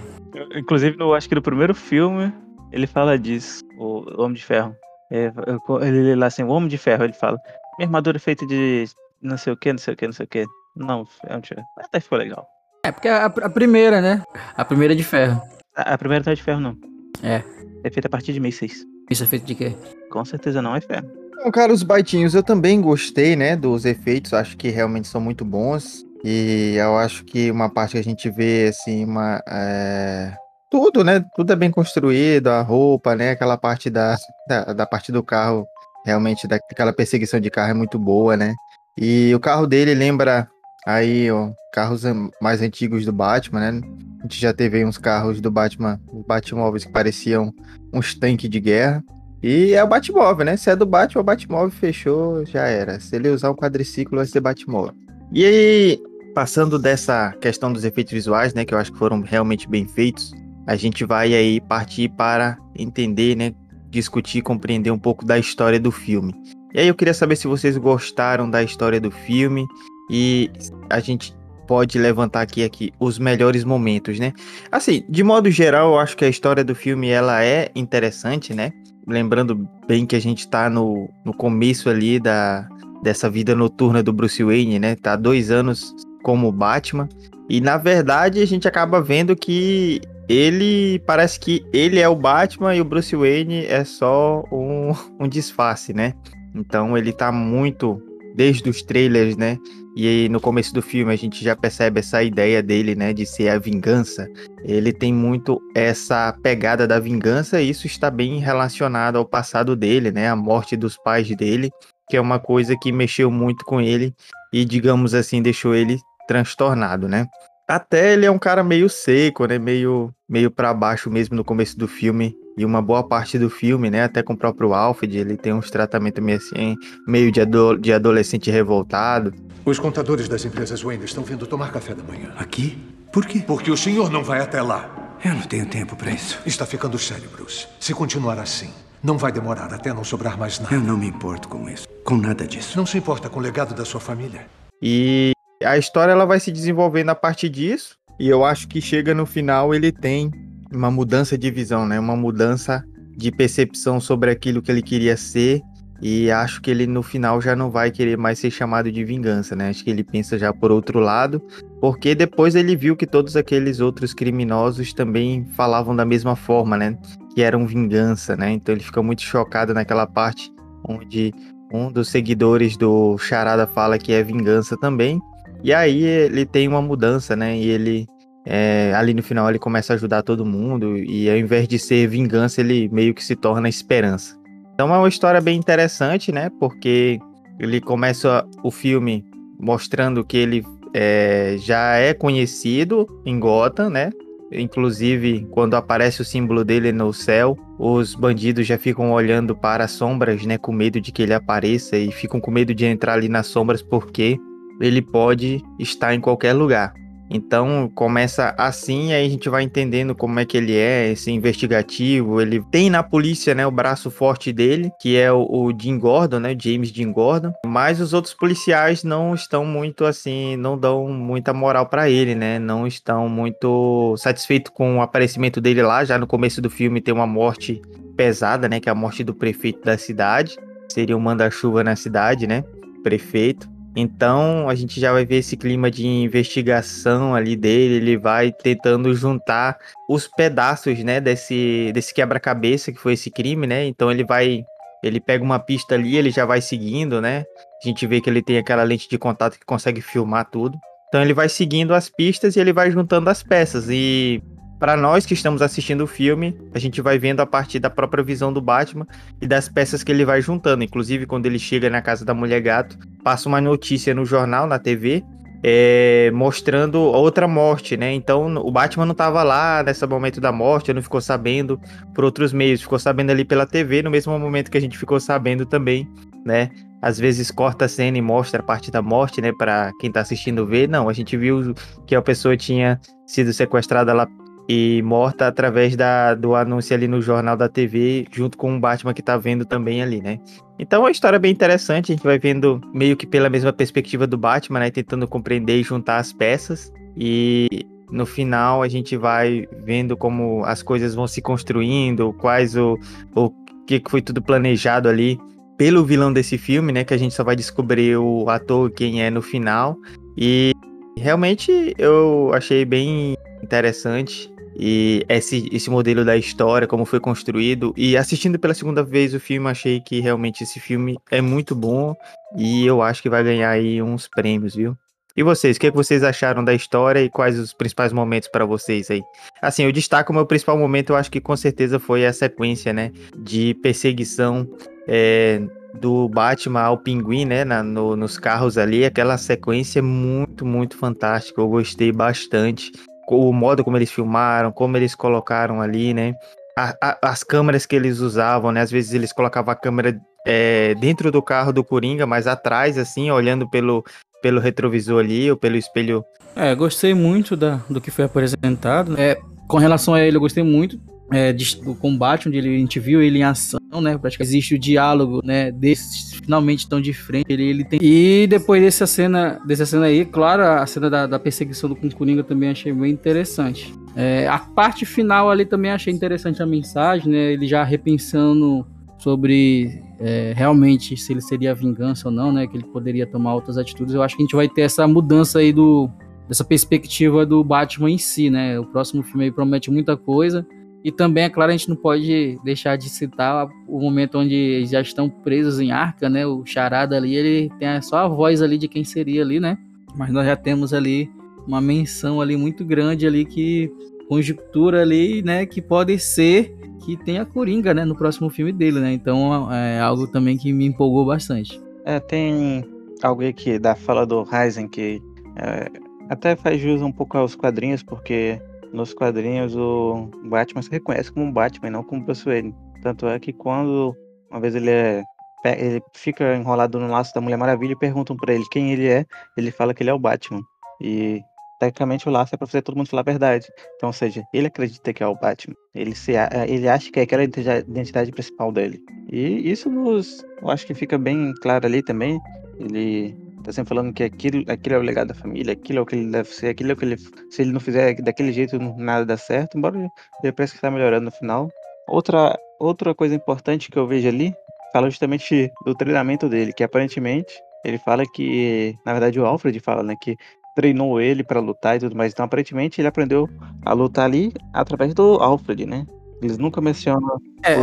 [0.57, 2.33] Inclusive, no, acho que no primeiro filme,
[2.73, 4.75] ele fala disso, o Homem de Ferro.
[5.13, 7.39] É, eu- ele lê lá assim, o Homem de Ferro, ele fala,
[7.79, 8.85] minha armadura é feita de
[9.23, 10.45] não sei o que, não sei o que, não sei o que.
[10.77, 11.63] Não, é um ferro.
[11.79, 12.45] Até ficou legal.
[12.85, 14.23] É, porque a, a primeira, né?
[14.57, 15.41] A primeira é de ferro.
[15.77, 16.77] A, a primeira não é de ferro, não.
[17.23, 17.43] É.
[17.85, 18.85] É feita a partir de mísseis.
[19.11, 19.73] Isso é feito de quê?
[20.11, 21.07] Com certeza não é ferro.
[21.45, 25.45] Bom, cara, os baitinhos eu também gostei, né, dos efeitos, acho que realmente são muito
[25.45, 26.05] bons.
[26.25, 29.43] E eu acho que uma parte que a gente vê, assim, uma.
[29.47, 30.33] é,
[30.71, 31.23] Tudo, né?
[31.37, 33.33] Tudo é bem construído, a roupa, né?
[33.33, 34.17] Aquela parte da,
[34.49, 35.67] da, da parte do carro,
[36.07, 38.55] realmente, daquela perseguição de carro é muito boa, né?
[38.97, 40.49] E o carro dele lembra
[40.87, 42.05] aí, ó, carros
[42.41, 43.81] mais antigos do Batman, né?
[44.25, 47.53] A gente já teve aí uns carros do Batman, os Batmóveis que pareciam
[47.93, 49.05] uns tanques de guerra.
[49.43, 50.57] E é o Batmóvel, né?
[50.57, 52.99] Se é do Batman, o Batmóvel fechou, já era.
[52.99, 54.95] Se ele usar um quadriciclo, vai ser Batmóvel.
[55.31, 56.03] E aí,
[56.35, 58.65] passando dessa questão dos efeitos visuais, né?
[58.65, 60.33] Que eu acho que foram realmente bem feitos,
[60.67, 63.53] a gente vai aí partir para entender, né?
[63.91, 66.35] Discutir, compreender um pouco da história do filme.
[66.73, 69.67] E aí eu queria saber se vocês gostaram da história do filme
[70.11, 70.51] e
[70.89, 74.33] a gente pode levantar aqui, aqui os melhores momentos, né?
[74.71, 78.73] Assim, de modo geral, eu acho que a história do filme ela é interessante, né?
[79.07, 82.67] lembrando bem que a gente tá no, no começo ali da,
[83.03, 84.97] dessa vida noturna do Bruce Wayne, né?
[84.97, 87.09] Tá dois anos como Batman.
[87.49, 92.75] E na verdade a gente acaba vendo que ele parece que ele é o Batman
[92.75, 96.15] e o Bruce Wayne é só um, um disfarce, né?
[96.55, 98.01] Então ele tá muito
[98.35, 99.59] desde os trailers, né?
[99.97, 103.49] E no começo do filme a gente já percebe essa ideia dele, né, de ser
[103.49, 104.29] a vingança.
[104.65, 110.11] Ele tem muito essa pegada da vingança e isso está bem relacionado ao passado dele,
[110.11, 111.71] né, a morte dos pais dele,
[112.09, 114.13] que é uma coisa que mexeu muito com ele
[114.53, 117.27] e, digamos assim, deixou ele transtornado, né?
[117.69, 121.79] Até ele é um cara meio seco, né, meio meio para baixo mesmo no começo
[121.79, 125.37] do filme e uma boa parte do filme, né, até com o próprio Alfred, ele
[125.37, 129.35] tem uns tratamentos meio assim, meio de, ado de adolescente revoltado.
[129.65, 132.33] Os contadores das empresas Wayne estão vindo tomar café da manhã.
[132.37, 132.79] Aqui?
[133.13, 133.43] Por quê?
[133.47, 135.19] Porque o senhor não vai até lá.
[135.25, 136.39] Eu não tenho tempo para isso.
[136.45, 137.67] Está ficando sério, Bruce.
[137.81, 138.71] Se continuar assim,
[139.03, 140.75] não vai demorar até não sobrar mais nada.
[140.75, 141.87] Eu não me importo com isso.
[142.05, 142.77] Com nada disso.
[142.77, 144.47] Não se importa com o legado da sua família?
[144.83, 147.97] E a história ela vai se desenvolvendo a partir disso.
[148.21, 150.31] E eu acho que chega no final ele tem
[150.77, 151.99] uma mudança de visão, né?
[151.99, 152.85] Uma mudança
[153.17, 155.63] de percepção sobre aquilo que ele queria ser.
[156.03, 159.55] E acho que ele no final já não vai querer mais ser chamado de vingança,
[159.55, 159.71] né?
[159.71, 161.41] Acho que ele pensa já por outro lado,
[161.81, 166.99] porque depois ele viu que todos aqueles outros criminosos também falavam da mesma forma, né?
[167.35, 168.51] Que eram vingança, né?
[168.51, 170.53] Então ele fica muito chocado naquela parte
[170.87, 171.33] onde
[171.73, 175.21] um dos seguidores do Charada fala que é vingança também.
[175.63, 177.57] E aí ele tem uma mudança, né?
[177.57, 178.07] E ele
[178.47, 182.07] é, ali no final ele começa a ajudar todo mundo e ao invés de ser
[182.07, 184.37] vingança ele meio que se torna esperança.
[184.75, 186.51] Então é uma história bem interessante, né?
[186.61, 187.19] Porque
[187.59, 189.25] ele começa o filme
[189.59, 194.11] mostrando que ele é, já é conhecido em Gotham, né?
[194.53, 199.93] Inclusive, quando aparece o símbolo dele no céu, os bandidos já ficam olhando para as
[199.93, 200.59] sombras, né?
[200.59, 203.83] Com medo de que ele apareça e ficam com medo de entrar ali nas sombras
[203.83, 204.39] porque
[204.81, 206.93] ele pode estar em qualquer lugar.
[207.31, 212.41] Então começa assim, aí a gente vai entendendo como é que ele é, esse investigativo.
[212.41, 216.41] Ele tem na polícia, né, o braço forte dele, que é o, o Jim Gordon,
[216.41, 217.53] né, James Jim Gordon.
[217.67, 222.59] Mas os outros policiais não estão muito assim, não dão muita moral para ele, né?
[222.59, 226.05] Não estão muito satisfeitos com o aparecimento dele lá.
[226.05, 227.81] Já no começo do filme tem uma morte
[228.17, 230.57] pesada, né, que é a morte do prefeito da cidade.
[230.89, 232.63] Seria um manda-chuva na cidade, né?
[233.03, 233.74] Prefeito.
[233.97, 237.95] Então a gente já vai ver esse clima de investigação ali dele.
[237.95, 239.79] Ele vai tentando juntar
[240.09, 243.85] os pedaços, né, desse, desse quebra-cabeça que foi esse crime, né?
[243.87, 244.65] Então ele vai,
[245.03, 247.45] ele pega uma pista ali, ele já vai seguindo, né?
[247.83, 250.77] A gente vê que ele tem aquela lente de contato que consegue filmar tudo.
[251.09, 253.89] Então ele vai seguindo as pistas e ele vai juntando as peças.
[253.89, 254.43] E
[254.85, 258.23] para nós que estamos assistindo o filme, a gente vai vendo a partir da própria
[258.23, 259.07] visão do Batman
[259.41, 260.85] e das peças que ele vai juntando.
[260.85, 264.79] Inclusive, quando ele chega na casa da mulher gato, passa uma notícia no jornal, na
[264.79, 265.25] TV,
[265.63, 268.13] é, mostrando outra morte, né?
[268.13, 271.81] Então, o Batman não estava lá nesse momento da morte, não ficou sabendo
[272.15, 275.19] por outros meios, ficou sabendo ali pela TV, no mesmo momento que a gente ficou
[275.19, 276.07] sabendo também,
[276.45, 276.69] né?
[277.01, 279.51] Às vezes corta a cena e mostra a parte da morte, né?
[279.51, 280.91] Para quem tá assistindo ver.
[280.91, 281.75] Não, a gente viu
[282.07, 284.29] que a pessoa tinha sido sequestrada lá
[284.69, 289.13] e morta através da, do anúncio ali no jornal da TV, junto com o Batman
[289.13, 290.39] que tá vendo também ali, né?
[290.79, 294.27] Então é uma história bem interessante, a gente vai vendo meio que pela mesma perspectiva
[294.27, 294.91] do Batman, né?
[294.91, 296.93] Tentando compreender e juntar as peças.
[297.17, 297.69] E
[298.11, 302.99] no final a gente vai vendo como as coisas vão se construindo, quais o,
[303.35, 303.51] o
[303.87, 305.39] que foi tudo planejado ali
[305.77, 307.05] pelo vilão desse filme, né?
[307.05, 309.97] Que a gente só vai descobrir o ator quem é no final.
[310.39, 310.73] E
[311.19, 317.93] realmente eu achei bem interessante e esse, esse modelo da história, como foi construído.
[317.97, 322.15] E assistindo pela segunda vez o filme, achei que realmente esse filme é muito bom
[322.57, 324.97] e eu acho que vai ganhar aí uns prêmios, viu?
[325.37, 328.49] E vocês, o que, é que vocês acharam da história e quais os principais momentos
[328.49, 329.21] para vocês aí?
[329.61, 332.93] Assim, eu destaco o meu principal momento, eu acho que com certeza foi a sequência,
[332.93, 334.69] né, de perseguição
[335.09, 335.61] é,
[336.01, 341.61] do Batman ao Pinguim, né, na, no, nos carros ali, aquela sequência muito, muito fantástica,
[341.61, 342.93] eu gostei bastante.
[343.29, 346.35] O modo como eles filmaram, como eles colocaram ali, né,
[346.77, 350.95] a, a, as câmeras que eles usavam, né, às vezes eles colocavam a câmera é,
[350.97, 354.05] dentro do carro do Coringa, mas atrás, assim, olhando pelo,
[354.43, 356.25] pelo retrovisor ali ou pelo espelho.
[356.55, 359.19] É, gostei muito da, do que foi apresentado.
[359.19, 360.99] É, com relação a ele, eu gostei muito
[361.35, 364.17] é, de, do combate, onde ele, a gente viu ele em ação, né?
[364.17, 365.73] Praticamente existe o diálogo, né?
[365.73, 367.47] Desses finalmente estão de frente.
[367.49, 367.99] Ele, ele tem...
[368.01, 372.45] E depois dessa cena, dessa cena aí, claro, a cena da, da perseguição do Coringa
[372.45, 373.93] também achei bem interessante.
[374.15, 377.53] É, a parte final ali também achei interessante a mensagem, né?
[377.53, 378.87] Ele já repensando
[379.19, 382.69] sobre é, realmente se ele seria vingança ou não, né?
[382.69, 384.15] Que ele poderia tomar outras atitudes.
[384.15, 386.09] Eu acho que a gente vai ter essa mudança aí do
[386.49, 388.79] dessa perspectiva do Batman em si, né?
[388.79, 390.65] O próximo filme aí promete muita coisa.
[391.05, 394.89] E também, é claro, a gente não pode deixar de citar o momento onde eles
[394.89, 396.47] já estão presos em arca, né?
[396.47, 399.77] O Charada ali, ele tem só a voz ali de quem seria ali, né?
[400.17, 401.31] Mas nós já temos ali
[401.67, 403.93] uma menção ali muito grande ali que
[404.29, 409.13] conjectura ali, né, que pode ser que tenha Coringa, né, no próximo filme dele, né?
[409.13, 411.81] Então é algo também que me empolgou bastante.
[412.05, 412.85] É, tem
[413.23, 415.21] algo aqui da fala do Ryzen que
[415.57, 415.91] é,
[416.31, 418.59] até faz jus um pouco aos quadrinhos, porque
[418.95, 422.75] nos quadrinhos o Batman se reconhece como um Batman, não como Bruce Wayne.
[423.03, 424.17] Tanto é que quando
[424.51, 425.23] uma vez ele é
[425.65, 429.25] ele fica enrolado no laço da Mulher Maravilha e perguntam para ele quem ele é,
[429.57, 430.61] ele fala que ele é o Batman.
[431.01, 431.41] E
[431.81, 433.67] tecnicamente o laço é pra fazer todo mundo falar a verdade.
[433.97, 435.75] Então, ou seja, ele acredita que é o Batman.
[435.95, 436.33] Ele, se,
[436.69, 439.01] ele acha que é aquela identidade principal dele.
[439.33, 440.45] E isso nos.
[440.61, 442.39] Eu acho que fica bem claro ali também.
[442.79, 446.07] Ele tá sempre falando que aquilo, aquilo é o legado da família, aquilo é o
[446.07, 447.17] que ele deve ser, aquilo é o que ele.
[447.51, 449.97] Se ele não fizer daquele jeito, nada dá certo, embora
[450.43, 451.71] ele parece que tá melhorando no final.
[452.07, 454.55] Outra, outra coisa importante que eu vejo ali
[454.93, 460.03] fala justamente do treinamento dele, que aparentemente ele fala que, na verdade, o Alfred fala,
[460.03, 460.37] né, que
[460.75, 462.33] treinou ele para lutar e tudo mais.
[462.33, 463.49] Então, aparentemente, ele aprendeu
[463.85, 466.07] a lutar ali através do Alfred, né?
[466.43, 467.77] Eles nunca mencionam é,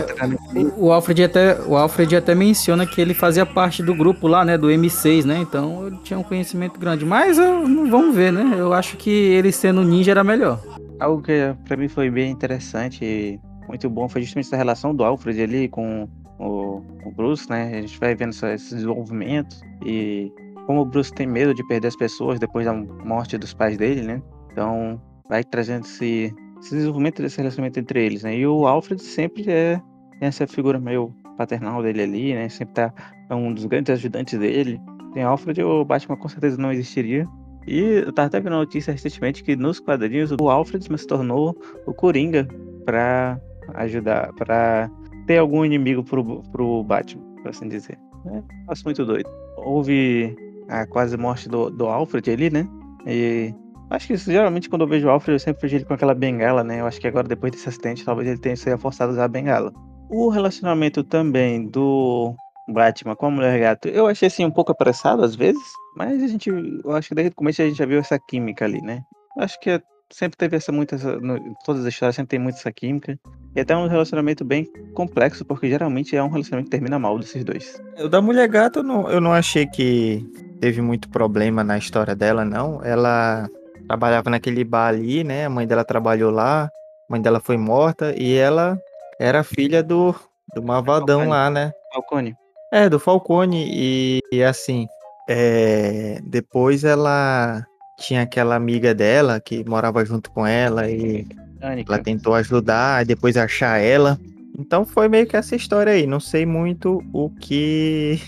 [0.77, 4.57] o, Alfred até o Alfred até menciona que ele fazia parte do grupo lá, né,
[4.57, 5.39] do M6, né?
[5.39, 8.55] Então ele tinha um conhecimento grande, mas eu, vamos ver, né?
[8.57, 10.61] Eu acho que ele sendo ninja era melhor.
[10.99, 15.03] Algo que para mim foi bem interessante e muito bom foi justamente essa relação do
[15.03, 17.77] Alfred ali com o, o Bruce, né?
[17.77, 20.31] A gente vai vendo esse desenvolvimento e
[20.67, 24.01] como o Bruce tem medo de perder as pessoas depois da morte dos pais dele,
[24.03, 24.21] né?
[24.51, 28.38] Então vai trazendo esse, esse desenvolvimento desse relacionamento entre eles, né?
[28.38, 29.82] E o Alfred sempre é
[30.21, 32.47] essa figura meio paternal dele ali, né?
[32.50, 32.93] Sempre tá
[33.30, 34.80] é um dos grandes ajudantes dele.
[35.13, 37.28] Sem Alfred, o Batman com certeza não existiria.
[37.67, 41.93] E eu tava até vendo notícia recentemente que nos quadrinhos o Alfred se tornou o
[41.93, 42.47] Coringa
[42.86, 43.39] para
[43.76, 44.89] ajudar, para
[45.28, 47.97] ter algum inimigo pro, pro Batman, por assim dizer.
[48.26, 48.41] É,
[48.86, 49.30] muito doido.
[49.58, 50.36] Houve
[50.69, 52.67] a quase morte do, do Alfred ali, né?
[53.06, 53.54] E
[53.91, 56.63] acho que geralmente quando eu vejo o Alfred, eu sempre vejo ele com aquela bengala,
[56.63, 56.80] né?
[56.80, 59.27] Eu acho que agora, depois desse acidente, talvez ele tenha sido forçado a usar a
[59.27, 59.71] bengala.
[60.10, 62.36] O relacionamento também do
[62.67, 65.62] Batman com a Mulher Gato, eu achei assim um pouco apressado às vezes,
[65.95, 68.65] mas a gente, eu acho que desde o começo a gente já viu essa química
[68.65, 69.01] ali, né?
[69.38, 72.71] Acho que é, sempre teve essa muita, no, todas as histórias sempre tem muito essa
[72.71, 73.17] química.
[73.56, 77.43] E até um relacionamento bem complexo, porque geralmente é um relacionamento que termina mal desses
[77.43, 77.82] dois.
[77.99, 80.25] O da Mulher Gato eu não, eu não achei que
[80.62, 82.82] teve muito problema na história dela, não.
[82.84, 83.49] Ela
[83.91, 85.45] trabalhava naquele bar ali, né?
[85.45, 86.71] A mãe dela trabalhou lá, a
[87.10, 88.80] mãe dela foi morta e ela
[89.19, 90.15] era filha do,
[90.56, 91.73] do Malvadão lá, né?
[91.93, 92.34] Falcone.
[92.71, 93.67] É, do Falcone.
[93.69, 94.88] E, e assim,
[95.30, 97.65] é, depois ela
[97.99, 101.27] tinha aquela amiga dela que morava junto com ela e
[101.60, 104.17] ela tentou ajudar, e depois achar ela.
[104.58, 106.08] Então foi meio que essa história aí.
[106.08, 108.21] Não sei muito o que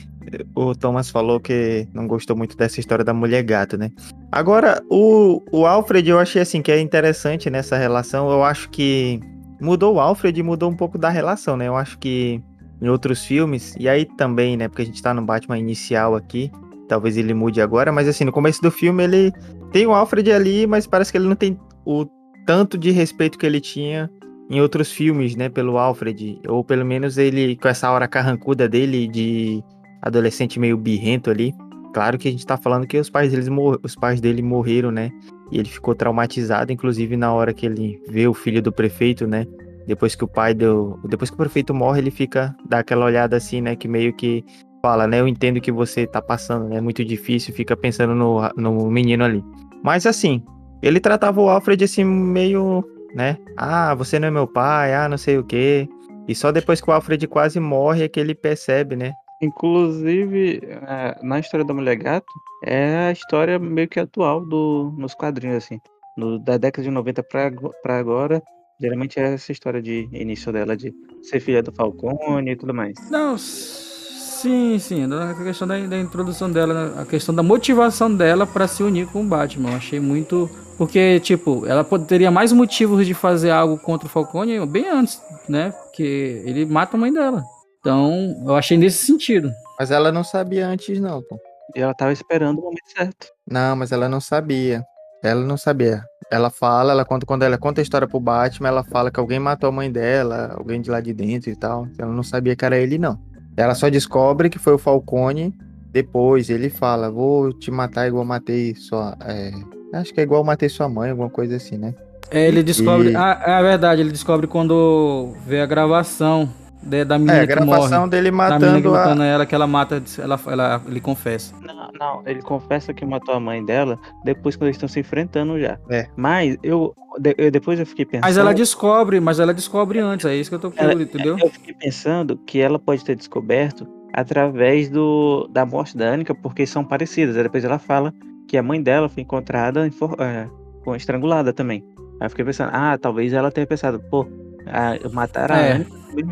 [0.55, 3.91] o Thomas falou que não gostou muito dessa história da mulher gato, né?
[4.31, 8.29] Agora, o, o Alfred, eu achei assim que é interessante nessa relação.
[8.31, 9.19] Eu acho que
[9.61, 11.67] mudou o Alfred e mudou um pouco da relação, né?
[11.67, 12.41] Eu acho que
[12.81, 14.67] em outros filmes, e aí também, né?
[14.67, 16.51] Porque a gente tá no Batman inicial aqui,
[16.87, 19.33] talvez ele mude agora, mas assim, no começo do filme ele
[19.71, 22.05] tem o Alfred ali, mas parece que ele não tem o
[22.45, 24.09] tanto de respeito que ele tinha
[24.49, 29.07] em outros filmes, né, pelo Alfred, ou pelo menos ele com essa hora carrancuda dele
[29.07, 29.63] de
[30.03, 31.53] adolescente meio birrento ali.
[31.93, 33.47] Claro que a gente tá falando que os pais, deles
[33.83, 35.11] os pais dele morreram, né?
[35.51, 39.45] E ele ficou traumatizado, inclusive na hora que ele vê o filho do prefeito, né?
[39.87, 40.99] Depois que o pai deu.
[41.07, 42.55] Depois que o prefeito morre, ele fica.
[42.67, 43.75] dá aquela olhada assim, né?
[43.75, 44.43] Que meio que
[44.81, 45.19] fala, né?
[45.21, 46.77] Eu entendo que você tá passando, né?
[46.77, 49.43] É muito difícil, fica pensando no, no menino ali.
[49.83, 50.43] Mas assim,
[50.81, 53.37] ele tratava o Alfred assim, meio, né?
[53.55, 55.87] Ah, você não é meu pai, ah, não sei o quê.
[56.27, 59.13] E só depois que o Alfred quase morre é que ele percebe, né?
[59.43, 62.31] Inclusive, é, na história da Mulher Gato,
[62.63, 65.81] é a história meio que atual do, nos quadrinhos, assim.
[66.17, 68.41] No, da década de 90 para agora,
[68.79, 72.93] geralmente é essa história de início dela, de ser filha do Falcone e tudo mais.
[73.11, 75.03] Não, sim, sim.
[75.11, 79.23] A questão da, da introdução dela, a questão da motivação dela para se unir com
[79.23, 79.71] o Batman.
[79.71, 80.49] Eu achei muito.
[80.77, 85.71] Porque, tipo, ela teria mais motivos de fazer algo contra o Falcone bem antes, né?
[85.71, 87.43] Porque ele mata a mãe dela.
[87.83, 89.51] Então, eu achei nesse sentido.
[89.77, 91.37] Mas ela não sabia antes, não, pô.
[91.75, 93.27] E ela tava esperando o momento certo.
[93.45, 94.85] Não, mas ela não sabia.
[95.21, 96.01] Ela não sabia.
[96.31, 99.37] Ela fala, ela conta quando ela conta a história pro Batman, ela fala que alguém
[99.37, 101.85] matou a mãe dela, alguém de lá de dentro e tal.
[101.97, 103.19] Ela não sabia que era ele, não.
[103.57, 105.53] Ela só descobre que foi o Falcone
[105.91, 106.49] depois.
[106.49, 109.17] Ele fala: Vou te matar igual matei sua.
[109.25, 109.51] É...
[109.93, 111.93] Acho que é igual matei sua mãe, alguma coisa assim, né?
[112.31, 113.11] É, ele descobre.
[113.11, 113.15] E...
[113.15, 116.49] Ah, é verdade, ele descobre quando vê a gravação
[116.85, 120.03] de, da menina é, a gravação morre, dele matando, que matando ela, que ela mata,
[120.19, 121.55] ela, ela, ele confessa.
[121.61, 125.59] Não, não, ele confessa que matou a mãe dela depois que eles estão se enfrentando
[125.59, 125.77] já.
[125.89, 126.07] É.
[126.15, 128.23] Mas eu, de, eu, depois eu fiquei pensando.
[128.23, 131.37] Mas ela descobre, mas ela descobre antes, é isso que eu tô falando, entendeu?
[131.39, 136.65] Eu fiquei pensando que ela pode ter descoberto através do, da morte da Anika, porque
[136.67, 137.35] são parecidas.
[137.35, 138.13] Aí depois ela fala
[138.47, 140.47] que a mãe dela foi encontrada é,
[140.83, 141.83] com estrangulada também.
[142.19, 144.27] Aí eu fiquei pensando, ah, talvez ela tenha pensado, pô,
[144.67, 145.85] a, matar a é,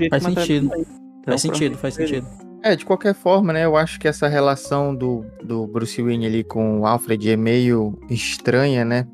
[0.10, 0.66] Faz sentido.
[0.76, 0.86] Então,
[1.26, 2.28] faz sentido, faz sentido.
[2.64, 3.66] É, de qualquer forma, né?
[3.66, 7.98] Eu acho que essa relação do, do Bruce Wayne ali com o Alfred é meio
[8.10, 9.08] estranha, né?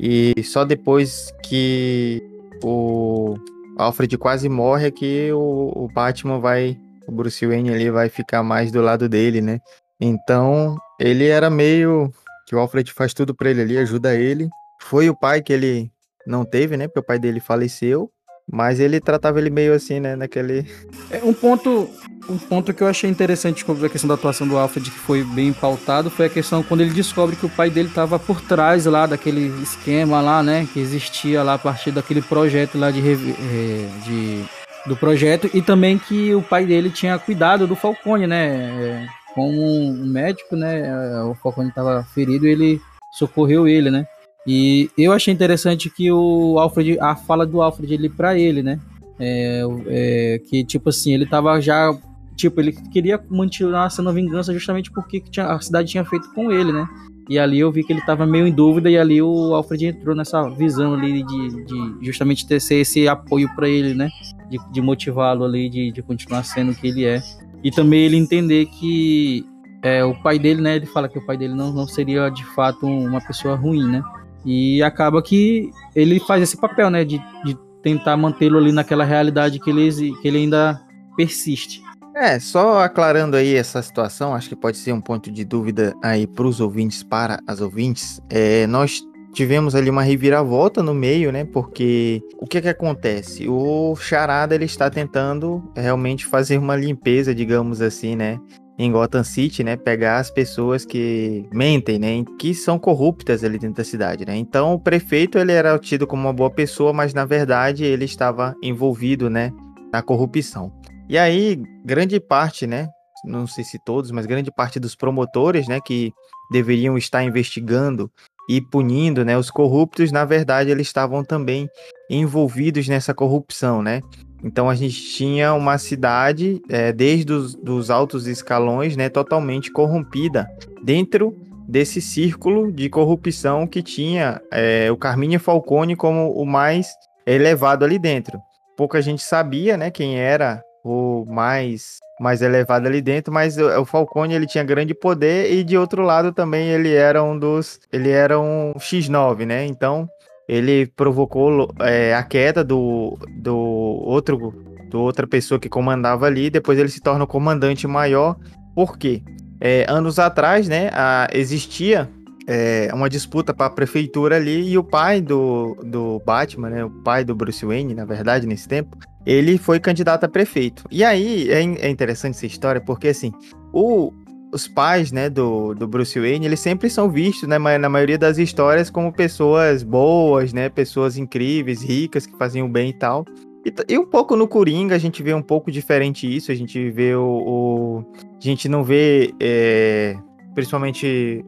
[0.00, 2.20] E só depois que
[2.62, 3.36] o
[3.76, 6.76] Alfred quase morre é que o, o Batman vai.
[7.06, 9.60] O Bruce Wayne ali vai ficar mais do lado dele, né?
[10.00, 12.12] Então, ele era meio.
[12.46, 14.48] Que o Alfred faz tudo pra ele ali, ajuda ele.
[14.82, 15.90] Foi o pai que ele
[16.26, 16.88] não teve, né?
[16.88, 18.10] Porque o pai dele faleceu.
[18.50, 20.16] Mas ele tratava ele meio assim, né?
[20.16, 20.66] Naquele.
[21.10, 21.88] É, um ponto.
[22.28, 25.24] Um ponto que eu achei interessante sobre a questão da atuação do Alfred, que foi
[25.24, 28.84] bem pautado, foi a questão quando ele descobre que o pai dele estava por trás
[28.84, 30.68] lá daquele esquema lá, né?
[30.70, 34.44] Que existia lá a partir daquele projeto lá de, é, de
[34.86, 38.46] do projeto e também que o pai dele tinha cuidado do Falcone, né?
[38.46, 40.80] É, como um médico, né?
[40.86, 42.80] É, o Falcone estava ferido, ele
[43.10, 44.06] socorreu ele, né?
[44.50, 48.80] E eu achei interessante que o Alfred, a fala do Alfred ali para ele, né?
[49.20, 51.94] É, é, que tipo assim, ele tava já.
[52.34, 56.72] Tipo, ele queria continuar sendo vingança justamente porque tinha, a cidade tinha feito com ele,
[56.72, 56.88] né?
[57.28, 60.16] E ali eu vi que ele tava meio em dúvida, e ali o Alfred entrou
[60.16, 64.08] nessa visão ali de, de justamente ter esse apoio para ele, né?
[64.48, 67.22] De, de motivá-lo ali, de, de continuar sendo o que ele é.
[67.62, 69.44] E também ele entender que
[69.82, 70.76] é, o pai dele, né?
[70.76, 74.02] Ele fala que o pai dele não, não seria de fato uma pessoa ruim, né?
[74.44, 77.04] E acaba que ele faz esse papel, né?
[77.04, 80.80] De, de tentar mantê-lo ali naquela realidade que ele, que ele ainda
[81.16, 81.82] persiste.
[82.14, 86.26] É, só aclarando aí essa situação, acho que pode ser um ponto de dúvida aí
[86.26, 88.20] para os ouvintes, para as ouvintes.
[88.28, 89.00] É, nós
[89.32, 91.44] tivemos ali uma reviravolta no meio, né?
[91.44, 93.48] Porque o que que acontece?
[93.48, 98.40] O Charada ele está tentando realmente fazer uma limpeza, digamos assim, né?
[98.78, 103.78] Em Gotham City, né, pegar as pessoas que mentem, né, que são corruptas ali dentro
[103.78, 104.36] da cidade, né.
[104.36, 108.54] Então o prefeito ele era tido como uma boa pessoa, mas na verdade ele estava
[108.62, 109.50] envolvido, né,
[109.92, 110.72] na corrupção.
[111.08, 112.88] E aí grande parte, né,
[113.24, 116.12] não sei se todos, mas grande parte dos promotores, né, que
[116.52, 118.08] deveriam estar investigando
[118.48, 121.68] e punindo, né, os corruptos, na verdade eles estavam também
[122.08, 124.00] envolvidos nessa corrupção, né.
[124.42, 130.48] Então a gente tinha uma cidade, é, desde os dos altos escalões, né, totalmente corrompida
[130.82, 131.36] dentro
[131.68, 136.94] desse círculo de corrupção que tinha é, o Carmine Falcone como o mais
[137.26, 138.40] elevado ali dentro.
[138.76, 143.84] Pouca gente sabia, né, quem era o mais mais elevado ali dentro, mas o, o
[143.84, 148.10] Falcone ele tinha grande poder e de outro lado também ele era um dos ele
[148.10, 149.64] era um X9, né?
[149.66, 150.08] Então
[150.48, 154.54] ele provocou é, a queda do, do outro
[154.88, 158.36] do outra pessoa que comandava ali, depois ele se torna o comandante maior.
[158.74, 159.22] Por quê?
[159.60, 162.08] É, anos atrás, né, a, existia
[162.46, 166.90] é, uma disputa para a prefeitura ali e o pai do, do Batman, né, o
[166.90, 168.96] pai do Bruce Wayne, na verdade, nesse tempo,
[169.26, 170.84] ele foi candidato a prefeito.
[170.90, 173.32] E aí é, é interessante essa história porque assim,
[173.72, 174.10] o,
[174.52, 178.38] os pais, né, do, do Bruce Wayne, eles sempre são vistos, né, na maioria das
[178.38, 183.24] histórias como pessoas boas, né, pessoas incríveis, ricas, que faziam bem e tal.
[183.64, 186.90] E, e, um pouco no Coringa a gente vê um pouco diferente isso, a gente
[186.90, 187.22] vê o...
[187.22, 188.04] o
[188.36, 190.16] a gente não vê, é,
[190.54, 191.44] principalmente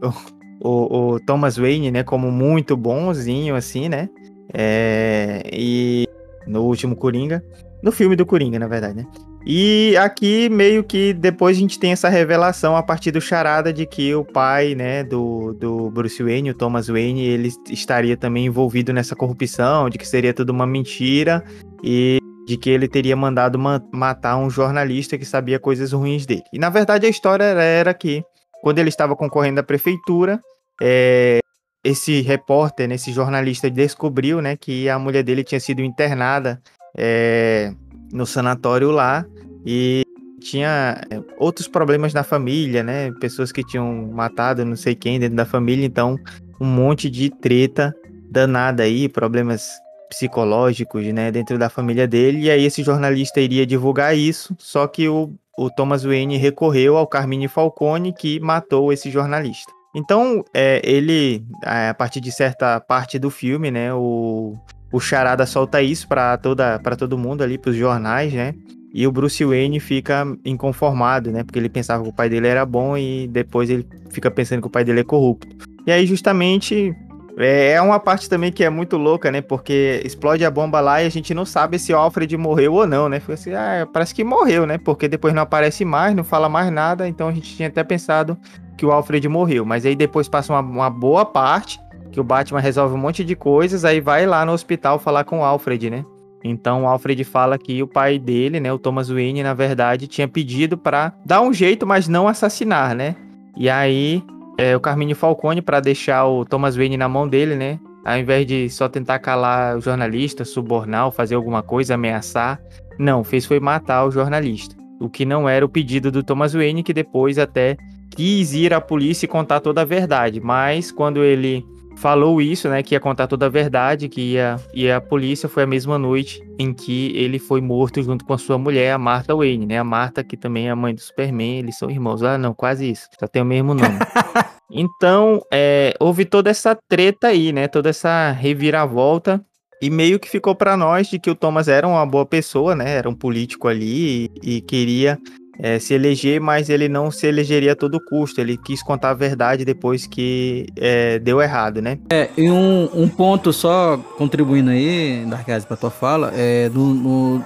[0.60, 4.08] o, o, Thomas Wayne, né, como muito bonzinho, assim, né,
[4.52, 6.08] é, e
[6.46, 7.42] no último Coringa,
[7.82, 9.06] no filme do Coringa, na verdade, né,
[9.44, 13.86] e aqui meio que depois a gente tem essa revelação a partir do charada de
[13.86, 18.92] que o pai, né, do, do Bruce Wayne, o Thomas Wayne, ele estaria também envolvido
[18.92, 21.42] nessa corrupção, de que seria tudo uma mentira
[21.82, 26.42] e de que ele teria mandado ma matar um jornalista que sabia coisas ruins dele.
[26.52, 28.22] E na verdade a história era que
[28.62, 30.40] quando ele estava concorrendo à prefeitura,
[30.82, 31.38] é,
[31.82, 36.60] esse repórter, né, esse jornalista descobriu, né, que a mulher dele tinha sido internada
[36.96, 37.72] é,
[38.12, 39.24] no sanatório lá
[39.64, 40.02] e
[40.40, 43.12] tinha é, outros problemas na família, né?
[43.20, 46.18] Pessoas que tinham matado não sei quem dentro da família, então
[46.60, 47.94] um monte de treta
[48.30, 49.68] danada aí, problemas
[50.08, 52.42] psicológicos, né, dentro da família dele.
[52.42, 57.06] E aí esse jornalista iria divulgar isso, só que o, o Thomas Wayne recorreu ao
[57.06, 59.72] Carmine Falcone que matou esse jornalista.
[59.94, 64.56] Então, é, ele, a partir de certa parte do filme, né, o,
[64.92, 68.54] o Charada solta isso para toda para todo mundo ali, para os jornais, né?
[68.92, 71.44] E o Bruce Wayne fica inconformado, né?
[71.44, 74.66] Porque ele pensava que o pai dele era bom e depois ele fica pensando que
[74.66, 75.46] o pai dele é corrupto.
[75.86, 76.92] E aí, justamente,
[77.38, 79.40] é, é uma parte também que é muito louca, né?
[79.40, 82.86] Porque explode a bomba lá e a gente não sabe se o Alfred morreu ou
[82.86, 83.20] não, né?
[83.20, 84.76] Fica assim, ah, parece que morreu, né?
[84.76, 87.06] Porque depois não aparece mais, não fala mais nada.
[87.06, 88.36] Então a gente tinha até pensado
[88.76, 89.64] que o Alfred morreu.
[89.64, 91.78] Mas aí depois passa uma, uma boa parte
[92.10, 95.40] que o Batman resolve um monte de coisas, aí vai lá no hospital falar com
[95.40, 96.04] o Alfred, né?
[96.42, 100.26] Então o Alfred fala que o pai dele, né, o Thomas Wayne, na verdade, tinha
[100.26, 103.14] pedido para dar um jeito, mas não assassinar, né?
[103.56, 104.22] E aí
[104.58, 107.78] é, o Carmine Falcone para deixar o Thomas Wayne na mão dele, né?
[108.04, 112.58] Ao invés de só tentar calar o jornalista, subornar, fazer alguma coisa, ameaçar,
[112.98, 114.74] não, fez foi matar o jornalista.
[114.98, 117.76] O que não era o pedido do Thomas Wayne, que depois até
[118.10, 120.40] quis ir à polícia e contar toda a verdade.
[120.40, 121.64] Mas quando ele
[121.96, 125.64] falou isso, né, que ia contar toda a verdade, que ia, e a polícia foi
[125.64, 129.34] a mesma noite em que ele foi morto junto com a sua mulher, a Martha
[129.34, 132.38] Wayne, né, a Martha que também é a mãe do Superman, eles são irmãos, ah
[132.38, 133.98] não, quase isso, só tem o mesmo nome.
[134.70, 139.44] então, é, houve toda essa treta aí, né, toda essa reviravolta,
[139.82, 142.96] e meio que ficou para nós de que o Thomas era uma boa pessoa, né?
[142.96, 145.18] Era um político ali e, e queria
[145.62, 148.40] é, se eleger, mas ele não se elegeria a todo custo.
[148.40, 151.98] Ele quis contar a verdade depois que é, deu errado, né?
[152.10, 157.44] É, e um, um ponto só contribuindo aí, Darkaz, pra tua fala, é no, no,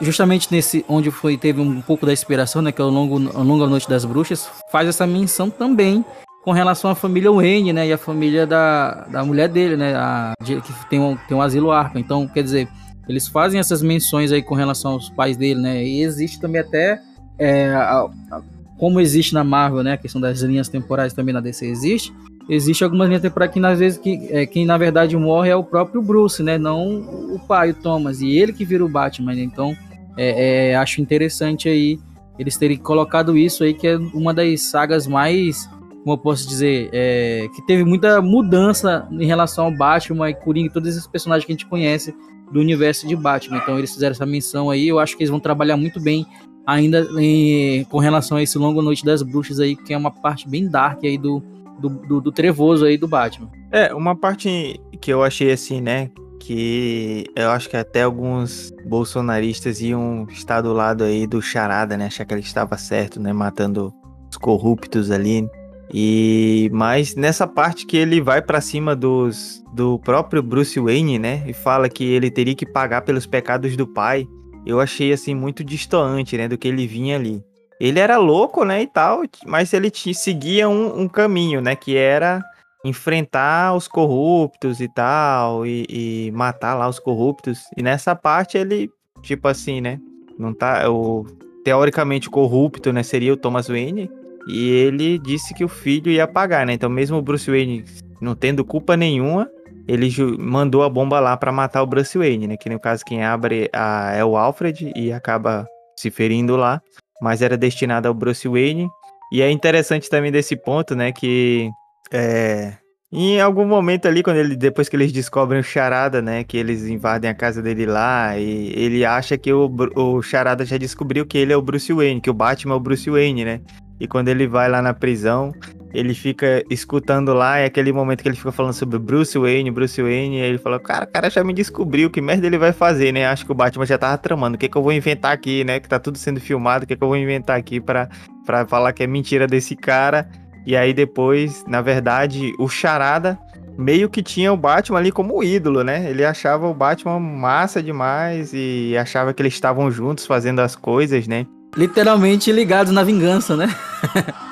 [0.00, 3.42] justamente nesse onde foi teve um pouco da inspiração, né, que é o longo, a
[3.42, 6.04] longa noite das bruxas, faz essa menção também
[6.44, 10.32] com relação à família Wayne, né, e a família da, da mulher dele, né, a,
[10.44, 11.98] que tem um, tem um asilo arco.
[11.98, 12.68] Então, quer dizer,
[13.08, 17.00] eles fazem essas menções aí com relação aos pais dele, né, e existe também até
[17.38, 18.42] é, a, a,
[18.78, 22.12] como existe na Marvel, né, a questão das linhas temporais também na DC existe,
[22.48, 25.64] existe algumas linhas temporais que às vezes que, é, quem na verdade morre é o
[25.64, 27.00] próprio Bruce, né, não
[27.34, 29.42] o pai, o Thomas, e ele que vira o Batman, né?
[29.42, 29.76] então
[30.16, 31.98] é, é, acho interessante aí
[32.38, 35.66] eles terem colocado isso aí, que é uma das sagas mais,
[36.02, 40.72] como eu posso dizer, é, que teve muita mudança em relação ao Batman e Coringa
[40.72, 42.14] todos esses personagens que a gente conhece
[42.50, 43.58] do universo de Batman.
[43.58, 46.26] Então eles fizeram essa menção aí, eu acho que eles vão trabalhar muito bem
[46.66, 50.48] ainda em, com relação a esse Longo Noite das Bruxas aí, que é uma parte
[50.48, 51.42] bem dark aí do,
[51.78, 53.50] do, do, do, trevoso aí do Batman.
[53.70, 59.80] É, uma parte que eu achei assim, né, que eu acho que até alguns bolsonaristas
[59.80, 63.92] iam estar do lado aí do Charada, né, achar que ele estava certo, né, matando
[64.30, 65.48] os corruptos ali,
[65.92, 71.44] e mas nessa parte que ele vai para cima dos do próprio Bruce Wayne, né,
[71.46, 74.26] e fala que ele teria que pagar pelos pecados do pai,
[74.66, 77.42] eu achei assim muito distoante, né, do que ele vinha ali.
[77.80, 82.42] Ele era louco, né, e tal, mas ele seguia um, um caminho, né, que era
[82.84, 87.60] enfrentar os corruptos e tal, e, e, matar lá os corruptos.
[87.76, 88.90] E nessa parte ele,
[89.22, 89.98] tipo assim, né,
[90.38, 91.24] não tá, o
[91.64, 94.10] teoricamente corrupto, né, seria o Thomas Wayne,
[94.48, 96.72] e ele disse que o filho ia pagar, né?
[96.72, 97.84] Então mesmo o Bruce Wayne
[98.20, 99.48] não tendo culpa nenhuma,
[99.86, 102.56] ele mandou a bomba lá para matar o Bruce Wayne, né?
[102.56, 105.66] Que no caso quem abre a, é o Alfred e acaba
[105.98, 106.80] se ferindo lá,
[107.20, 108.88] mas era destinado ao Bruce Wayne.
[109.32, 111.12] E é interessante também desse ponto, né?
[111.12, 111.70] Que
[112.12, 112.74] é,
[113.14, 116.44] em algum momento ali, quando ele, depois que eles descobrem o Charada, né?
[116.44, 120.78] Que eles invadem a casa dele lá, e ele acha que o, o Charada já
[120.78, 123.60] descobriu que ele é o Bruce Wayne, que o Batman é o Bruce Wayne, né?
[124.00, 125.52] E quando ele vai lá na prisão,
[125.94, 130.00] ele fica escutando lá, é aquele momento que ele fica falando sobre Bruce Wayne, Bruce
[130.00, 132.72] Wayne, e aí ele fala, cara, o cara já me descobriu, que merda ele vai
[132.72, 133.26] fazer, né?
[133.26, 135.80] Acho que o Batman já tava tramando, o que que eu vou inventar aqui, né?
[135.80, 138.08] Que tá tudo sendo filmado, o que que eu vou inventar aqui para
[138.44, 140.28] pra falar que é mentira desse cara.
[140.66, 143.38] E aí depois, na verdade, o Charada
[143.76, 146.08] meio que tinha o Batman ali como ídolo, né?
[146.10, 151.26] Ele achava o Batman massa demais e achava que eles estavam juntos fazendo as coisas,
[151.26, 151.46] né?
[151.76, 153.74] Literalmente ligados na vingança, né?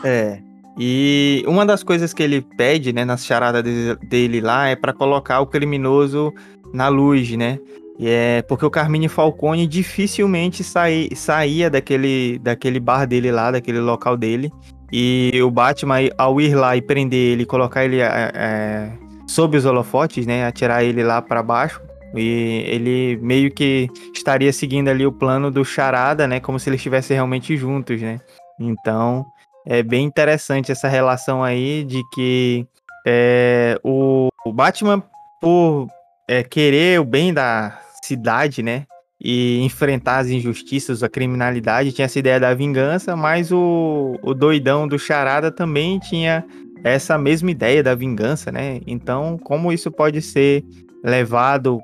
[0.05, 0.39] é.
[0.83, 3.63] E uma das coisas que ele pede, né, nas charadas
[4.09, 6.33] dele lá é para colocar o criminoso
[6.73, 7.59] na luz, né?
[7.99, 13.79] E é porque o Carmine Falcone dificilmente saía, saía daquele, daquele bar dele lá, daquele
[13.79, 14.51] local dele.
[14.91, 18.91] E o Batman, ao ir lá e prender ele, colocar ele é,
[19.27, 20.47] sob os holofotes, né?
[20.47, 21.79] Atirar ele lá para baixo.
[22.17, 26.41] E ele meio que estaria seguindo ali o plano do Charada, né?
[26.41, 28.19] Como se eles estivessem realmente juntos, né?
[28.59, 29.27] Então,
[29.67, 32.67] é bem interessante essa relação aí de que
[33.07, 35.03] é, o, o, Batman,
[35.41, 35.89] por
[36.29, 38.87] é, querer o bem da cidade, né?
[39.23, 44.89] E enfrentar as injustiças, a criminalidade, tinha essa ideia da vingança, mas o, o doidão
[44.89, 46.45] do Charada também tinha
[46.83, 48.81] essa mesma ideia da vingança, né?
[48.87, 50.65] Então, como isso pode ser
[51.03, 51.81] levado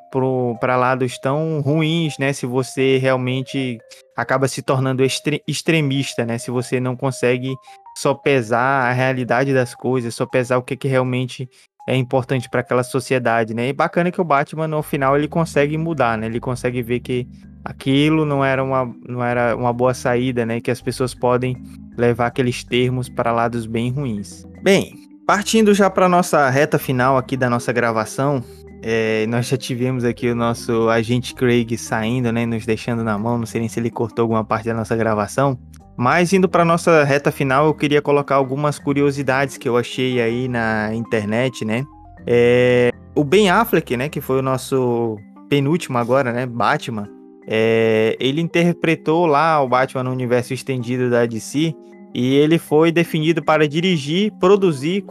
[0.60, 2.32] para lados tão ruins, né?
[2.32, 3.78] Se você realmente
[4.16, 6.38] acaba se tornando extre extremista, né?
[6.38, 7.54] Se você não consegue
[7.96, 11.48] só pesar a realidade das coisas, só pesar o que, que realmente
[11.88, 13.68] é importante para aquela sociedade, né?
[13.68, 16.26] E bacana que o Batman no final ele consegue mudar, né?
[16.26, 17.26] Ele consegue ver que
[17.64, 20.60] aquilo não era uma, não era uma boa saída, né?
[20.60, 21.56] Que as pessoas podem
[21.96, 24.44] levar aqueles termos para lados bem ruins.
[24.62, 24.94] Bem,
[25.26, 28.42] partindo já para nossa reta final aqui da nossa gravação,
[28.82, 33.38] é, nós já tivemos aqui o nosso agente Craig saindo, né, nos deixando na mão.
[33.38, 35.58] Não sei nem se ele cortou alguma parte da nossa gravação.
[35.96, 40.46] Mas indo para nossa reta final, eu queria colocar algumas curiosidades que eu achei aí
[40.46, 41.84] na internet, né?
[42.26, 45.16] É, o Ben Affleck, né, que foi o nosso
[45.48, 47.08] penúltimo agora, né, Batman.
[47.48, 51.72] É, ele interpretou lá o Batman no universo estendido da DC
[52.18, 55.04] e ele foi definido para dirigir, produzir,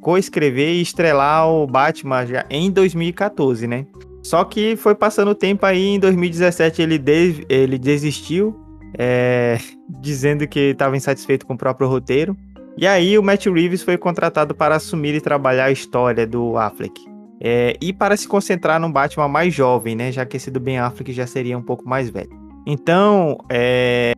[0.00, 3.84] coescrever e estrelar o Batman já em 2014, né?
[4.22, 8.54] Só que foi passando o tempo aí, em 2017 ele, de, ele desistiu,
[8.96, 9.58] é,
[10.00, 12.36] dizendo que estava insatisfeito com o próprio roteiro.
[12.78, 17.04] E aí o Matt Reeves foi contratado para assumir e trabalhar a história do Affleck.
[17.42, 20.12] É, e para se concentrar num Batman mais jovem, né?
[20.12, 22.30] Já que esse do Ben Affleck já seria um pouco mais velho.
[22.64, 24.12] Então, é,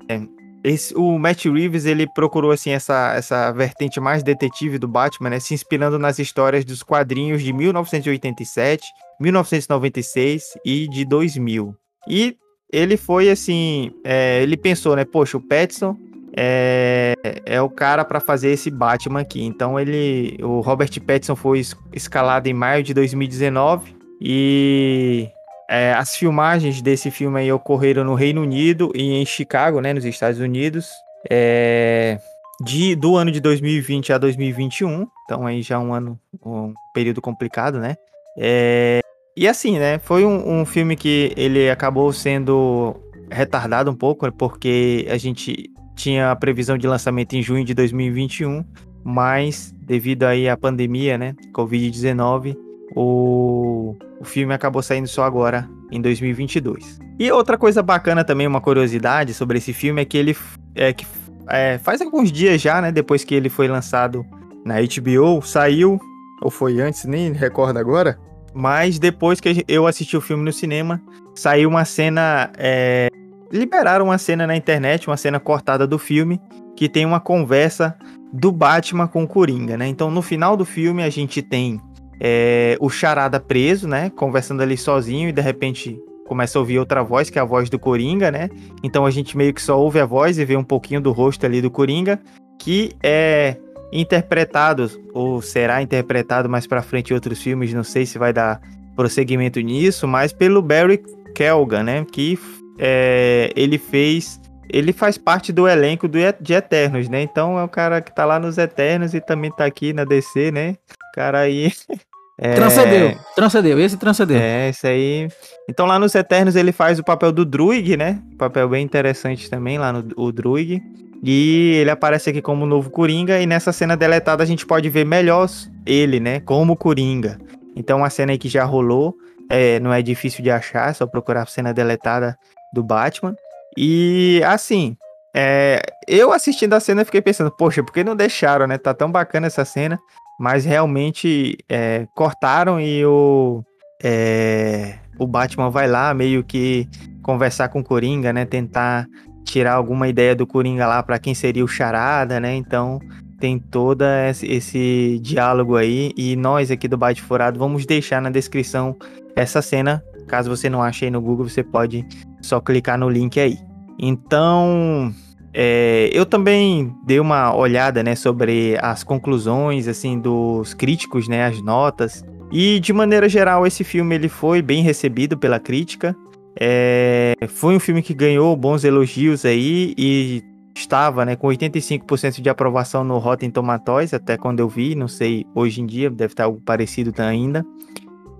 [0.65, 5.41] esse, o Matt Reeves ele procurou assim essa, essa vertente mais detetive do Batman, né,
[5.41, 8.87] se inspirando nas histórias dos quadrinhos de 1987,
[9.21, 11.75] 1996 e de 2000.
[12.09, 12.37] E
[12.73, 15.97] ele foi assim, é, ele pensou, né, poxa, o Pattinson
[16.37, 19.43] é, é o cara para fazer esse Batman aqui.
[19.43, 25.29] Então ele, o Robert Pattinson foi escalado em maio de 2019 e
[25.73, 30.05] é, as filmagens desse filme aí ocorreram no Reino Unido e em Chicago, né, nos
[30.05, 30.91] Estados Unidos,
[31.31, 32.19] é,
[32.63, 35.07] de, do ano de 2020 a 2021.
[35.25, 37.97] Então aí já um ano, um período complicado, né?
[38.37, 39.01] É,
[39.35, 42.95] e assim, né, foi um, um filme que ele acabou sendo
[43.31, 48.63] retardado um pouco, porque a gente tinha a previsão de lançamento em junho de 2021,
[49.03, 52.59] mas devido aí à pandemia, né, Covid-19,
[52.95, 56.99] o, o filme acabou saindo só agora, em 2022.
[57.19, 60.37] E outra coisa bacana também, uma curiosidade sobre esse filme é que ele
[60.75, 61.07] é que
[61.49, 64.25] é, faz alguns dias já, né, depois que ele foi lançado
[64.65, 66.01] na HBO, saiu
[66.41, 68.19] ou foi antes, nem recordo agora.
[68.55, 71.01] Mas depois que eu assisti o filme no cinema,
[71.35, 72.51] saiu uma cena.
[72.59, 73.09] É,
[73.51, 76.41] liberaram uma cena na internet, uma cena cortada do filme,
[76.77, 77.97] que tem uma conversa
[78.33, 79.87] do Batman com o Coringa, né?
[79.87, 81.81] Então no final do filme a gente tem
[82.21, 84.11] é, o Charada preso, né?
[84.11, 87.69] Conversando ali sozinho e de repente começa a ouvir outra voz, que é a voz
[87.69, 88.49] do Coringa, né?
[88.83, 91.45] Então a gente meio que só ouve a voz e vê um pouquinho do rosto
[91.45, 92.19] ali do Coringa,
[92.59, 93.57] que é
[93.93, 98.61] interpretado ou será interpretado mais para frente em outros filmes, não sei se vai dar
[98.97, 101.03] prosseguimento nisso, mas pelo Barry
[101.35, 102.07] Kelgan, né?
[102.11, 102.39] Que
[102.79, 104.41] é, ele fez.
[104.73, 107.23] Ele faz parte do elenco do, de Eternos, né?
[107.23, 110.51] Então é um cara que tá lá nos Eternos e também tá aqui na DC,
[110.51, 110.77] né?
[111.11, 111.71] O cara aí.
[112.41, 114.39] é, Transcendeu, transcendeu, esse transcendeu.
[114.39, 115.29] É, isso aí.
[115.69, 118.19] Então lá nos Eternos ele faz o papel do Druig, né?
[118.39, 120.83] Papel bem interessante também lá no o Druig.
[121.23, 125.07] E ele aparece aqui como novo Coringa e nessa cena deletada a gente pode ver
[125.07, 125.49] melhor
[125.87, 126.41] ele, né?
[126.41, 127.39] Como Coringa.
[127.77, 129.15] Então uma cena aí que já rolou,
[129.49, 132.37] é, não é difícil de achar, é só procurar a cena deletada
[132.75, 133.37] do Batman.
[133.77, 134.97] E assim,
[135.35, 138.79] é, eu assistindo a cena fiquei pensando, poxa, por que não deixaram, né?
[138.79, 139.99] Tá tão bacana essa cena,
[140.39, 143.63] mas realmente é, cortaram e o
[144.03, 146.89] é, o Batman vai lá meio que
[147.23, 148.45] conversar com o Coringa, né?
[148.45, 149.07] Tentar
[149.45, 152.55] tirar alguma ideia do Coringa lá para quem seria o Charada, né?
[152.55, 152.99] Então
[153.39, 158.97] tem todo esse, diálogo aí e nós aqui do Bate Furado vamos deixar na descrição
[159.35, 160.03] essa cena.
[160.29, 162.07] Caso você não ache aí no Google, você pode
[162.43, 163.59] só clicar no link aí.
[163.99, 165.15] Então,
[165.55, 171.63] é, eu também dei uma olhada, né, sobre as conclusões, assim, dos críticos, né, as
[171.63, 172.25] notas.
[172.51, 176.17] E de maneira geral, esse filme ele foi bem recebido pela crítica.
[176.59, 180.43] É, foi um filme que ganhou bons elogios aí e
[180.75, 185.47] estava, né, com 85% de aprovação no Rotten Tomatoes, até quando eu vi, não sei,
[185.55, 187.65] hoje em dia deve estar algo parecido ainda.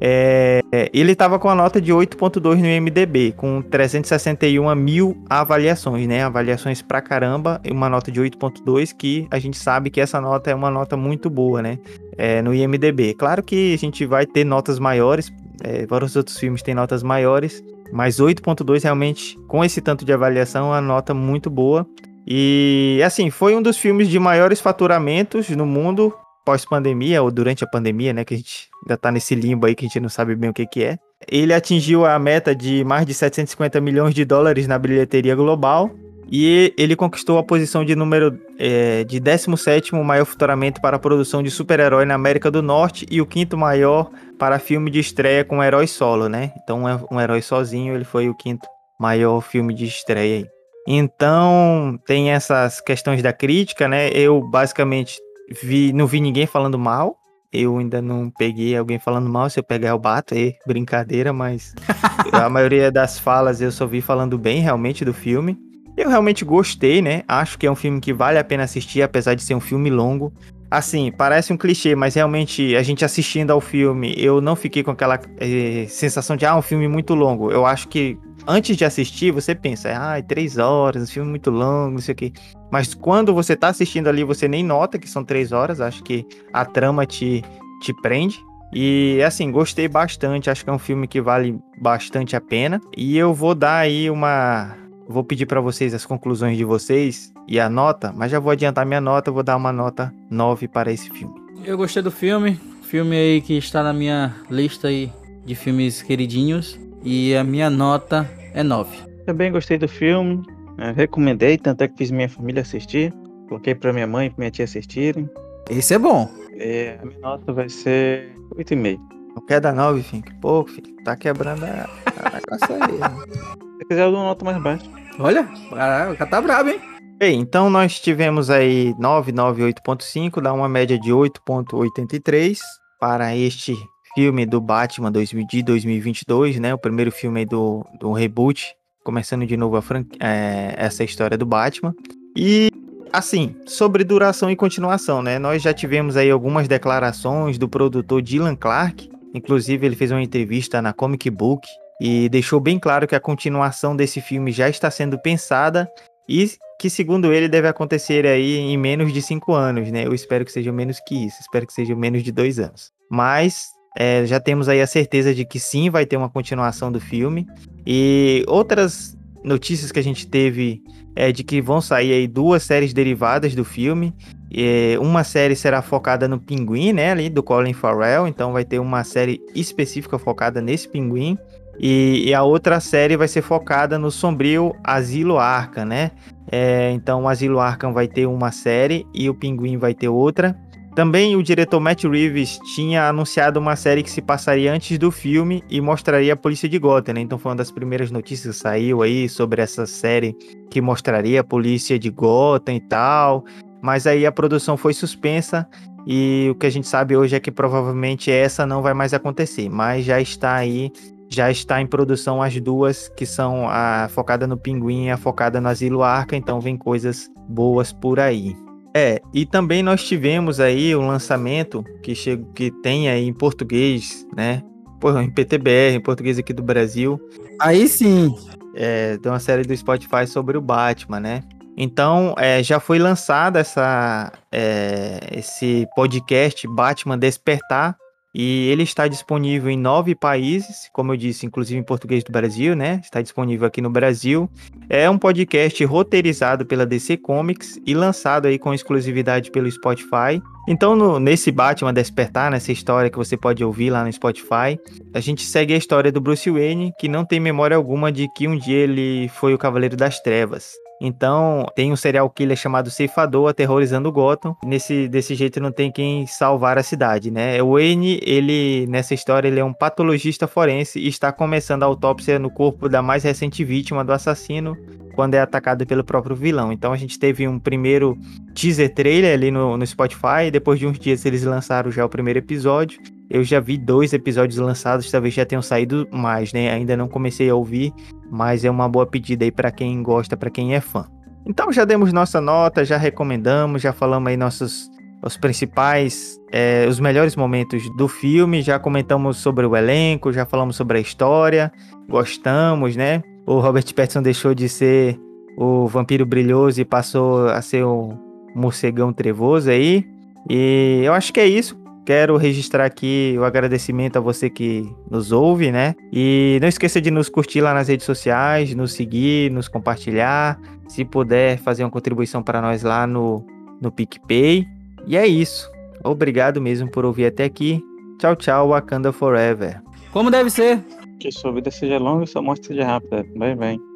[0.05, 0.61] É,
[0.93, 6.25] ele estava com a nota de 8.2 no IMDB, com 361 mil avaliações, né?
[6.25, 10.55] Avaliações pra caramba, uma nota de 8.2, que a gente sabe que essa nota é
[10.57, 11.79] uma nota muito boa, né?
[12.19, 13.15] É, no IMDB.
[13.15, 15.33] Claro que a gente vai ter notas maiores,
[15.63, 20.67] é, vários outros filmes têm notas maiores, mas 8.2 realmente, com esse tanto de avaliação,
[20.67, 21.87] é uma nota muito boa.
[22.27, 26.13] E assim, foi um dos filmes de maiores faturamentos no mundo
[26.45, 29.85] pós-pandemia ou durante a pandemia, né, que a gente ainda tá nesse limbo aí que
[29.85, 30.99] a gente não sabe bem o que que é.
[31.31, 35.91] Ele atingiu a meta de mais de 750 milhões de dólares na bilheteria global
[36.31, 41.43] e ele conquistou a posição de número é, de 17º maior faturamento para a produção
[41.43, 45.63] de super-herói na América do Norte e o quinto maior para filme de estreia com
[45.63, 46.53] herói solo, né?
[46.63, 48.67] Então um herói sozinho, ele foi o quinto
[48.99, 50.47] maior filme de estreia aí.
[50.87, 54.09] Então, tem essas questões da crítica, né?
[54.11, 55.21] Eu basicamente
[55.63, 57.17] vi, não vi ninguém falando mal.
[57.53, 59.51] Eu ainda não peguei alguém falando mal.
[59.51, 60.35] Se eu pegar, eu bato.
[60.35, 61.75] É brincadeira, mas
[62.33, 65.59] a maioria das falas eu só vi falando bem realmente do filme.
[65.97, 67.23] Eu realmente gostei, né?
[67.29, 69.91] Acho que é um filme que vale a pena assistir, apesar de ser um filme
[69.91, 70.33] longo.
[70.71, 74.91] Assim, parece um clichê, mas realmente a gente assistindo ao filme, eu não fiquei com
[74.91, 77.51] aquela eh, sensação de, ah, um filme muito longo.
[77.51, 78.17] Eu acho que
[78.47, 82.17] antes de assistir, você pensa, ah, três horas, um filme muito longo, não sei o
[82.17, 82.33] quê.
[82.71, 85.81] Mas quando você tá assistindo ali, você nem nota que são três horas.
[85.81, 87.45] Acho que a trama te,
[87.81, 88.39] te prende.
[88.73, 90.49] E assim, gostei bastante.
[90.49, 92.81] Acho que é um filme que vale bastante a pena.
[92.97, 94.75] E eu vou dar aí uma.
[95.07, 98.87] Vou pedir para vocês as conclusões de vocês e a nota, mas já vou adiantar
[98.87, 99.31] minha nota.
[99.31, 101.35] Vou dar uma nota 9 para esse filme.
[101.65, 102.59] Eu gostei do filme.
[102.83, 105.13] Filme aí que está na minha lista aí
[105.45, 106.79] de filmes queridinhos.
[107.03, 108.97] E a minha nota é 9.
[109.27, 110.43] Também gostei do filme.
[110.79, 113.13] é, recomendei, tanto é que fiz minha família assistir.
[113.49, 115.29] Coloquei pra minha mãe e minha tia assistirem.
[115.69, 116.29] Esse é bom.
[116.59, 118.99] É, a minha nota vai ser 8,5.
[119.35, 120.33] Não quer dar 9, Fink?
[120.41, 121.89] Pô, filho, tá quebrando a,
[122.25, 122.99] a negócio aí.
[122.99, 123.09] né?
[123.79, 124.87] Se quiser, eu dou uma nota mais baixa.
[125.19, 126.81] Olha, caralho, o cara tá brabo, hein?
[127.19, 132.59] Bem, então nós tivemos aí 998.5, dá uma média de 8.83
[132.99, 133.75] para este
[134.15, 136.75] filme do Batman 2000 de 2022, né?
[136.75, 141.47] O primeiro filme do, do reboot, começando de novo a fran- é, essa história do
[141.47, 141.95] Batman.
[142.37, 142.71] E
[143.13, 145.39] assim, sobre duração e continuação, né?
[145.39, 150.81] Nós já tivemos aí algumas declarações do produtor Dylan Clark, inclusive ele fez uma entrevista
[150.81, 151.67] na Comic Book
[152.01, 155.89] e deixou bem claro que a continuação desse filme já está sendo pensada
[156.29, 160.05] e que, segundo ele, deve acontecer aí em menos de cinco anos, né?
[160.07, 162.91] Eu espero que seja menos que isso, espero que seja menos de dois anos.
[163.11, 167.01] Mas é, já temos aí a certeza de que sim, vai ter uma continuação do
[167.01, 167.47] filme.
[167.87, 170.83] E outras notícias que a gente teve
[171.15, 174.15] é de que vão sair aí duas séries derivadas do filme.
[174.55, 177.13] É, uma série será focada no pinguim, né?
[177.13, 181.37] Ali do Colin Farrell, então vai ter uma série específica focada nesse pinguim.
[181.79, 186.11] E, e a outra série vai ser focada no sombrio Asilo Arkham, né?
[186.51, 190.55] É, então o Asilo Arkham vai ter uma série e o Pinguim vai ter outra.
[190.95, 195.65] Também o diretor Matt Reeves tinha anunciado uma série que se passaria antes do filme
[195.71, 197.21] e mostraria a polícia de Gotham, né?
[197.23, 200.37] Então foi uma das primeiras notícias que saiu aí sobre essa série
[200.71, 203.45] que mostraria a polícia de Gotham e tal.
[203.83, 205.67] Mas aí a produção foi suspensa
[206.07, 209.71] e o que a gente sabe hoje é que provavelmente essa não vai mais acontecer,
[209.71, 210.93] mas já está aí
[211.33, 215.63] já está em produção as duas, que são a focada no Pinguim e a focada
[215.63, 218.55] no Asilo Arca, então vem coisas boas por aí.
[218.95, 224.27] É, e também nós tivemos aí o lançamento que, chega, que tem aí em português,
[224.37, 224.63] né?
[225.01, 227.21] Pô, em PTBR, em português aqui do Brasil.
[227.61, 228.35] Aí sim.
[228.75, 231.43] É, de uma série do Spotify sobre o Batman, né?
[231.77, 237.97] Então, é, já foi lançado essa, é, esse podcast Batman Despertar,
[238.35, 242.75] e ele está disponível em nove países, como eu disse, inclusive em português do Brasil,
[242.75, 243.01] né?
[243.03, 244.51] Está disponível aqui no Brasil.
[244.89, 250.41] É um podcast roteirizado pela DC Comics e lançado aí com exclusividade pelo Spotify.
[250.67, 254.79] Então, no, nesse Batman Despertar, nessa história que você pode ouvir lá no Spotify,
[255.13, 258.49] a gente segue a história do Bruce Wayne, que não tem memória alguma de que
[258.49, 260.82] um dia ele foi o Cavaleiro das Trevas.
[261.05, 264.57] Então, tem um serial killer chamado Ceifador aterrorizando Gotham.
[264.65, 267.61] Nesse desse jeito não tem quem salvar a cidade, né?
[267.61, 272.39] O Wayne, ele nessa história, ele é um patologista forense e está começando a autópsia
[272.39, 274.77] no corpo da mais recente vítima do assassino
[275.17, 276.73] quando é atacado pelo próprio vilão.
[276.73, 278.17] Então a gente teve um primeiro
[278.55, 282.39] teaser trailer ali no, no Spotify, depois de uns dias eles lançaram já o primeiro
[282.39, 283.01] episódio.
[283.31, 286.71] Eu já vi dois episódios lançados, talvez já tenham saído mais, né?
[286.71, 287.93] Ainda não comecei a ouvir,
[288.31, 291.07] mas é uma boa pedida aí para quem gosta, para quem é fã.
[291.47, 294.91] Então já demos nossa nota, já recomendamos, já falamos aí nossos
[295.25, 300.75] os principais, é, os melhores momentos do filme, já comentamos sobre o elenco, já falamos
[300.75, 301.71] sobre a história,
[302.09, 303.23] gostamos, né?
[303.47, 305.19] o Robert Pattinson deixou de ser
[305.57, 308.15] o vampiro brilhoso e passou a ser o
[308.55, 310.07] morcegão trevoso aí.
[310.49, 311.81] E eu acho que é isso.
[312.05, 315.95] Quero registrar aqui o agradecimento a você que nos ouve, né?
[316.13, 320.59] E não esqueça de nos curtir lá nas redes sociais, nos seguir, nos compartilhar.
[320.89, 323.47] Se puder, fazer uma contribuição para nós lá no,
[323.81, 324.67] no PicPay.
[325.07, 325.71] E é isso.
[326.03, 327.81] Obrigado mesmo por ouvir até aqui.
[328.19, 329.81] Tchau, tchau, Wakanda Forever.
[330.13, 330.81] Como deve ser.
[331.21, 333.25] Que sua vida seja longa e sua morte seja rápida.
[333.37, 333.92] Bem, bem.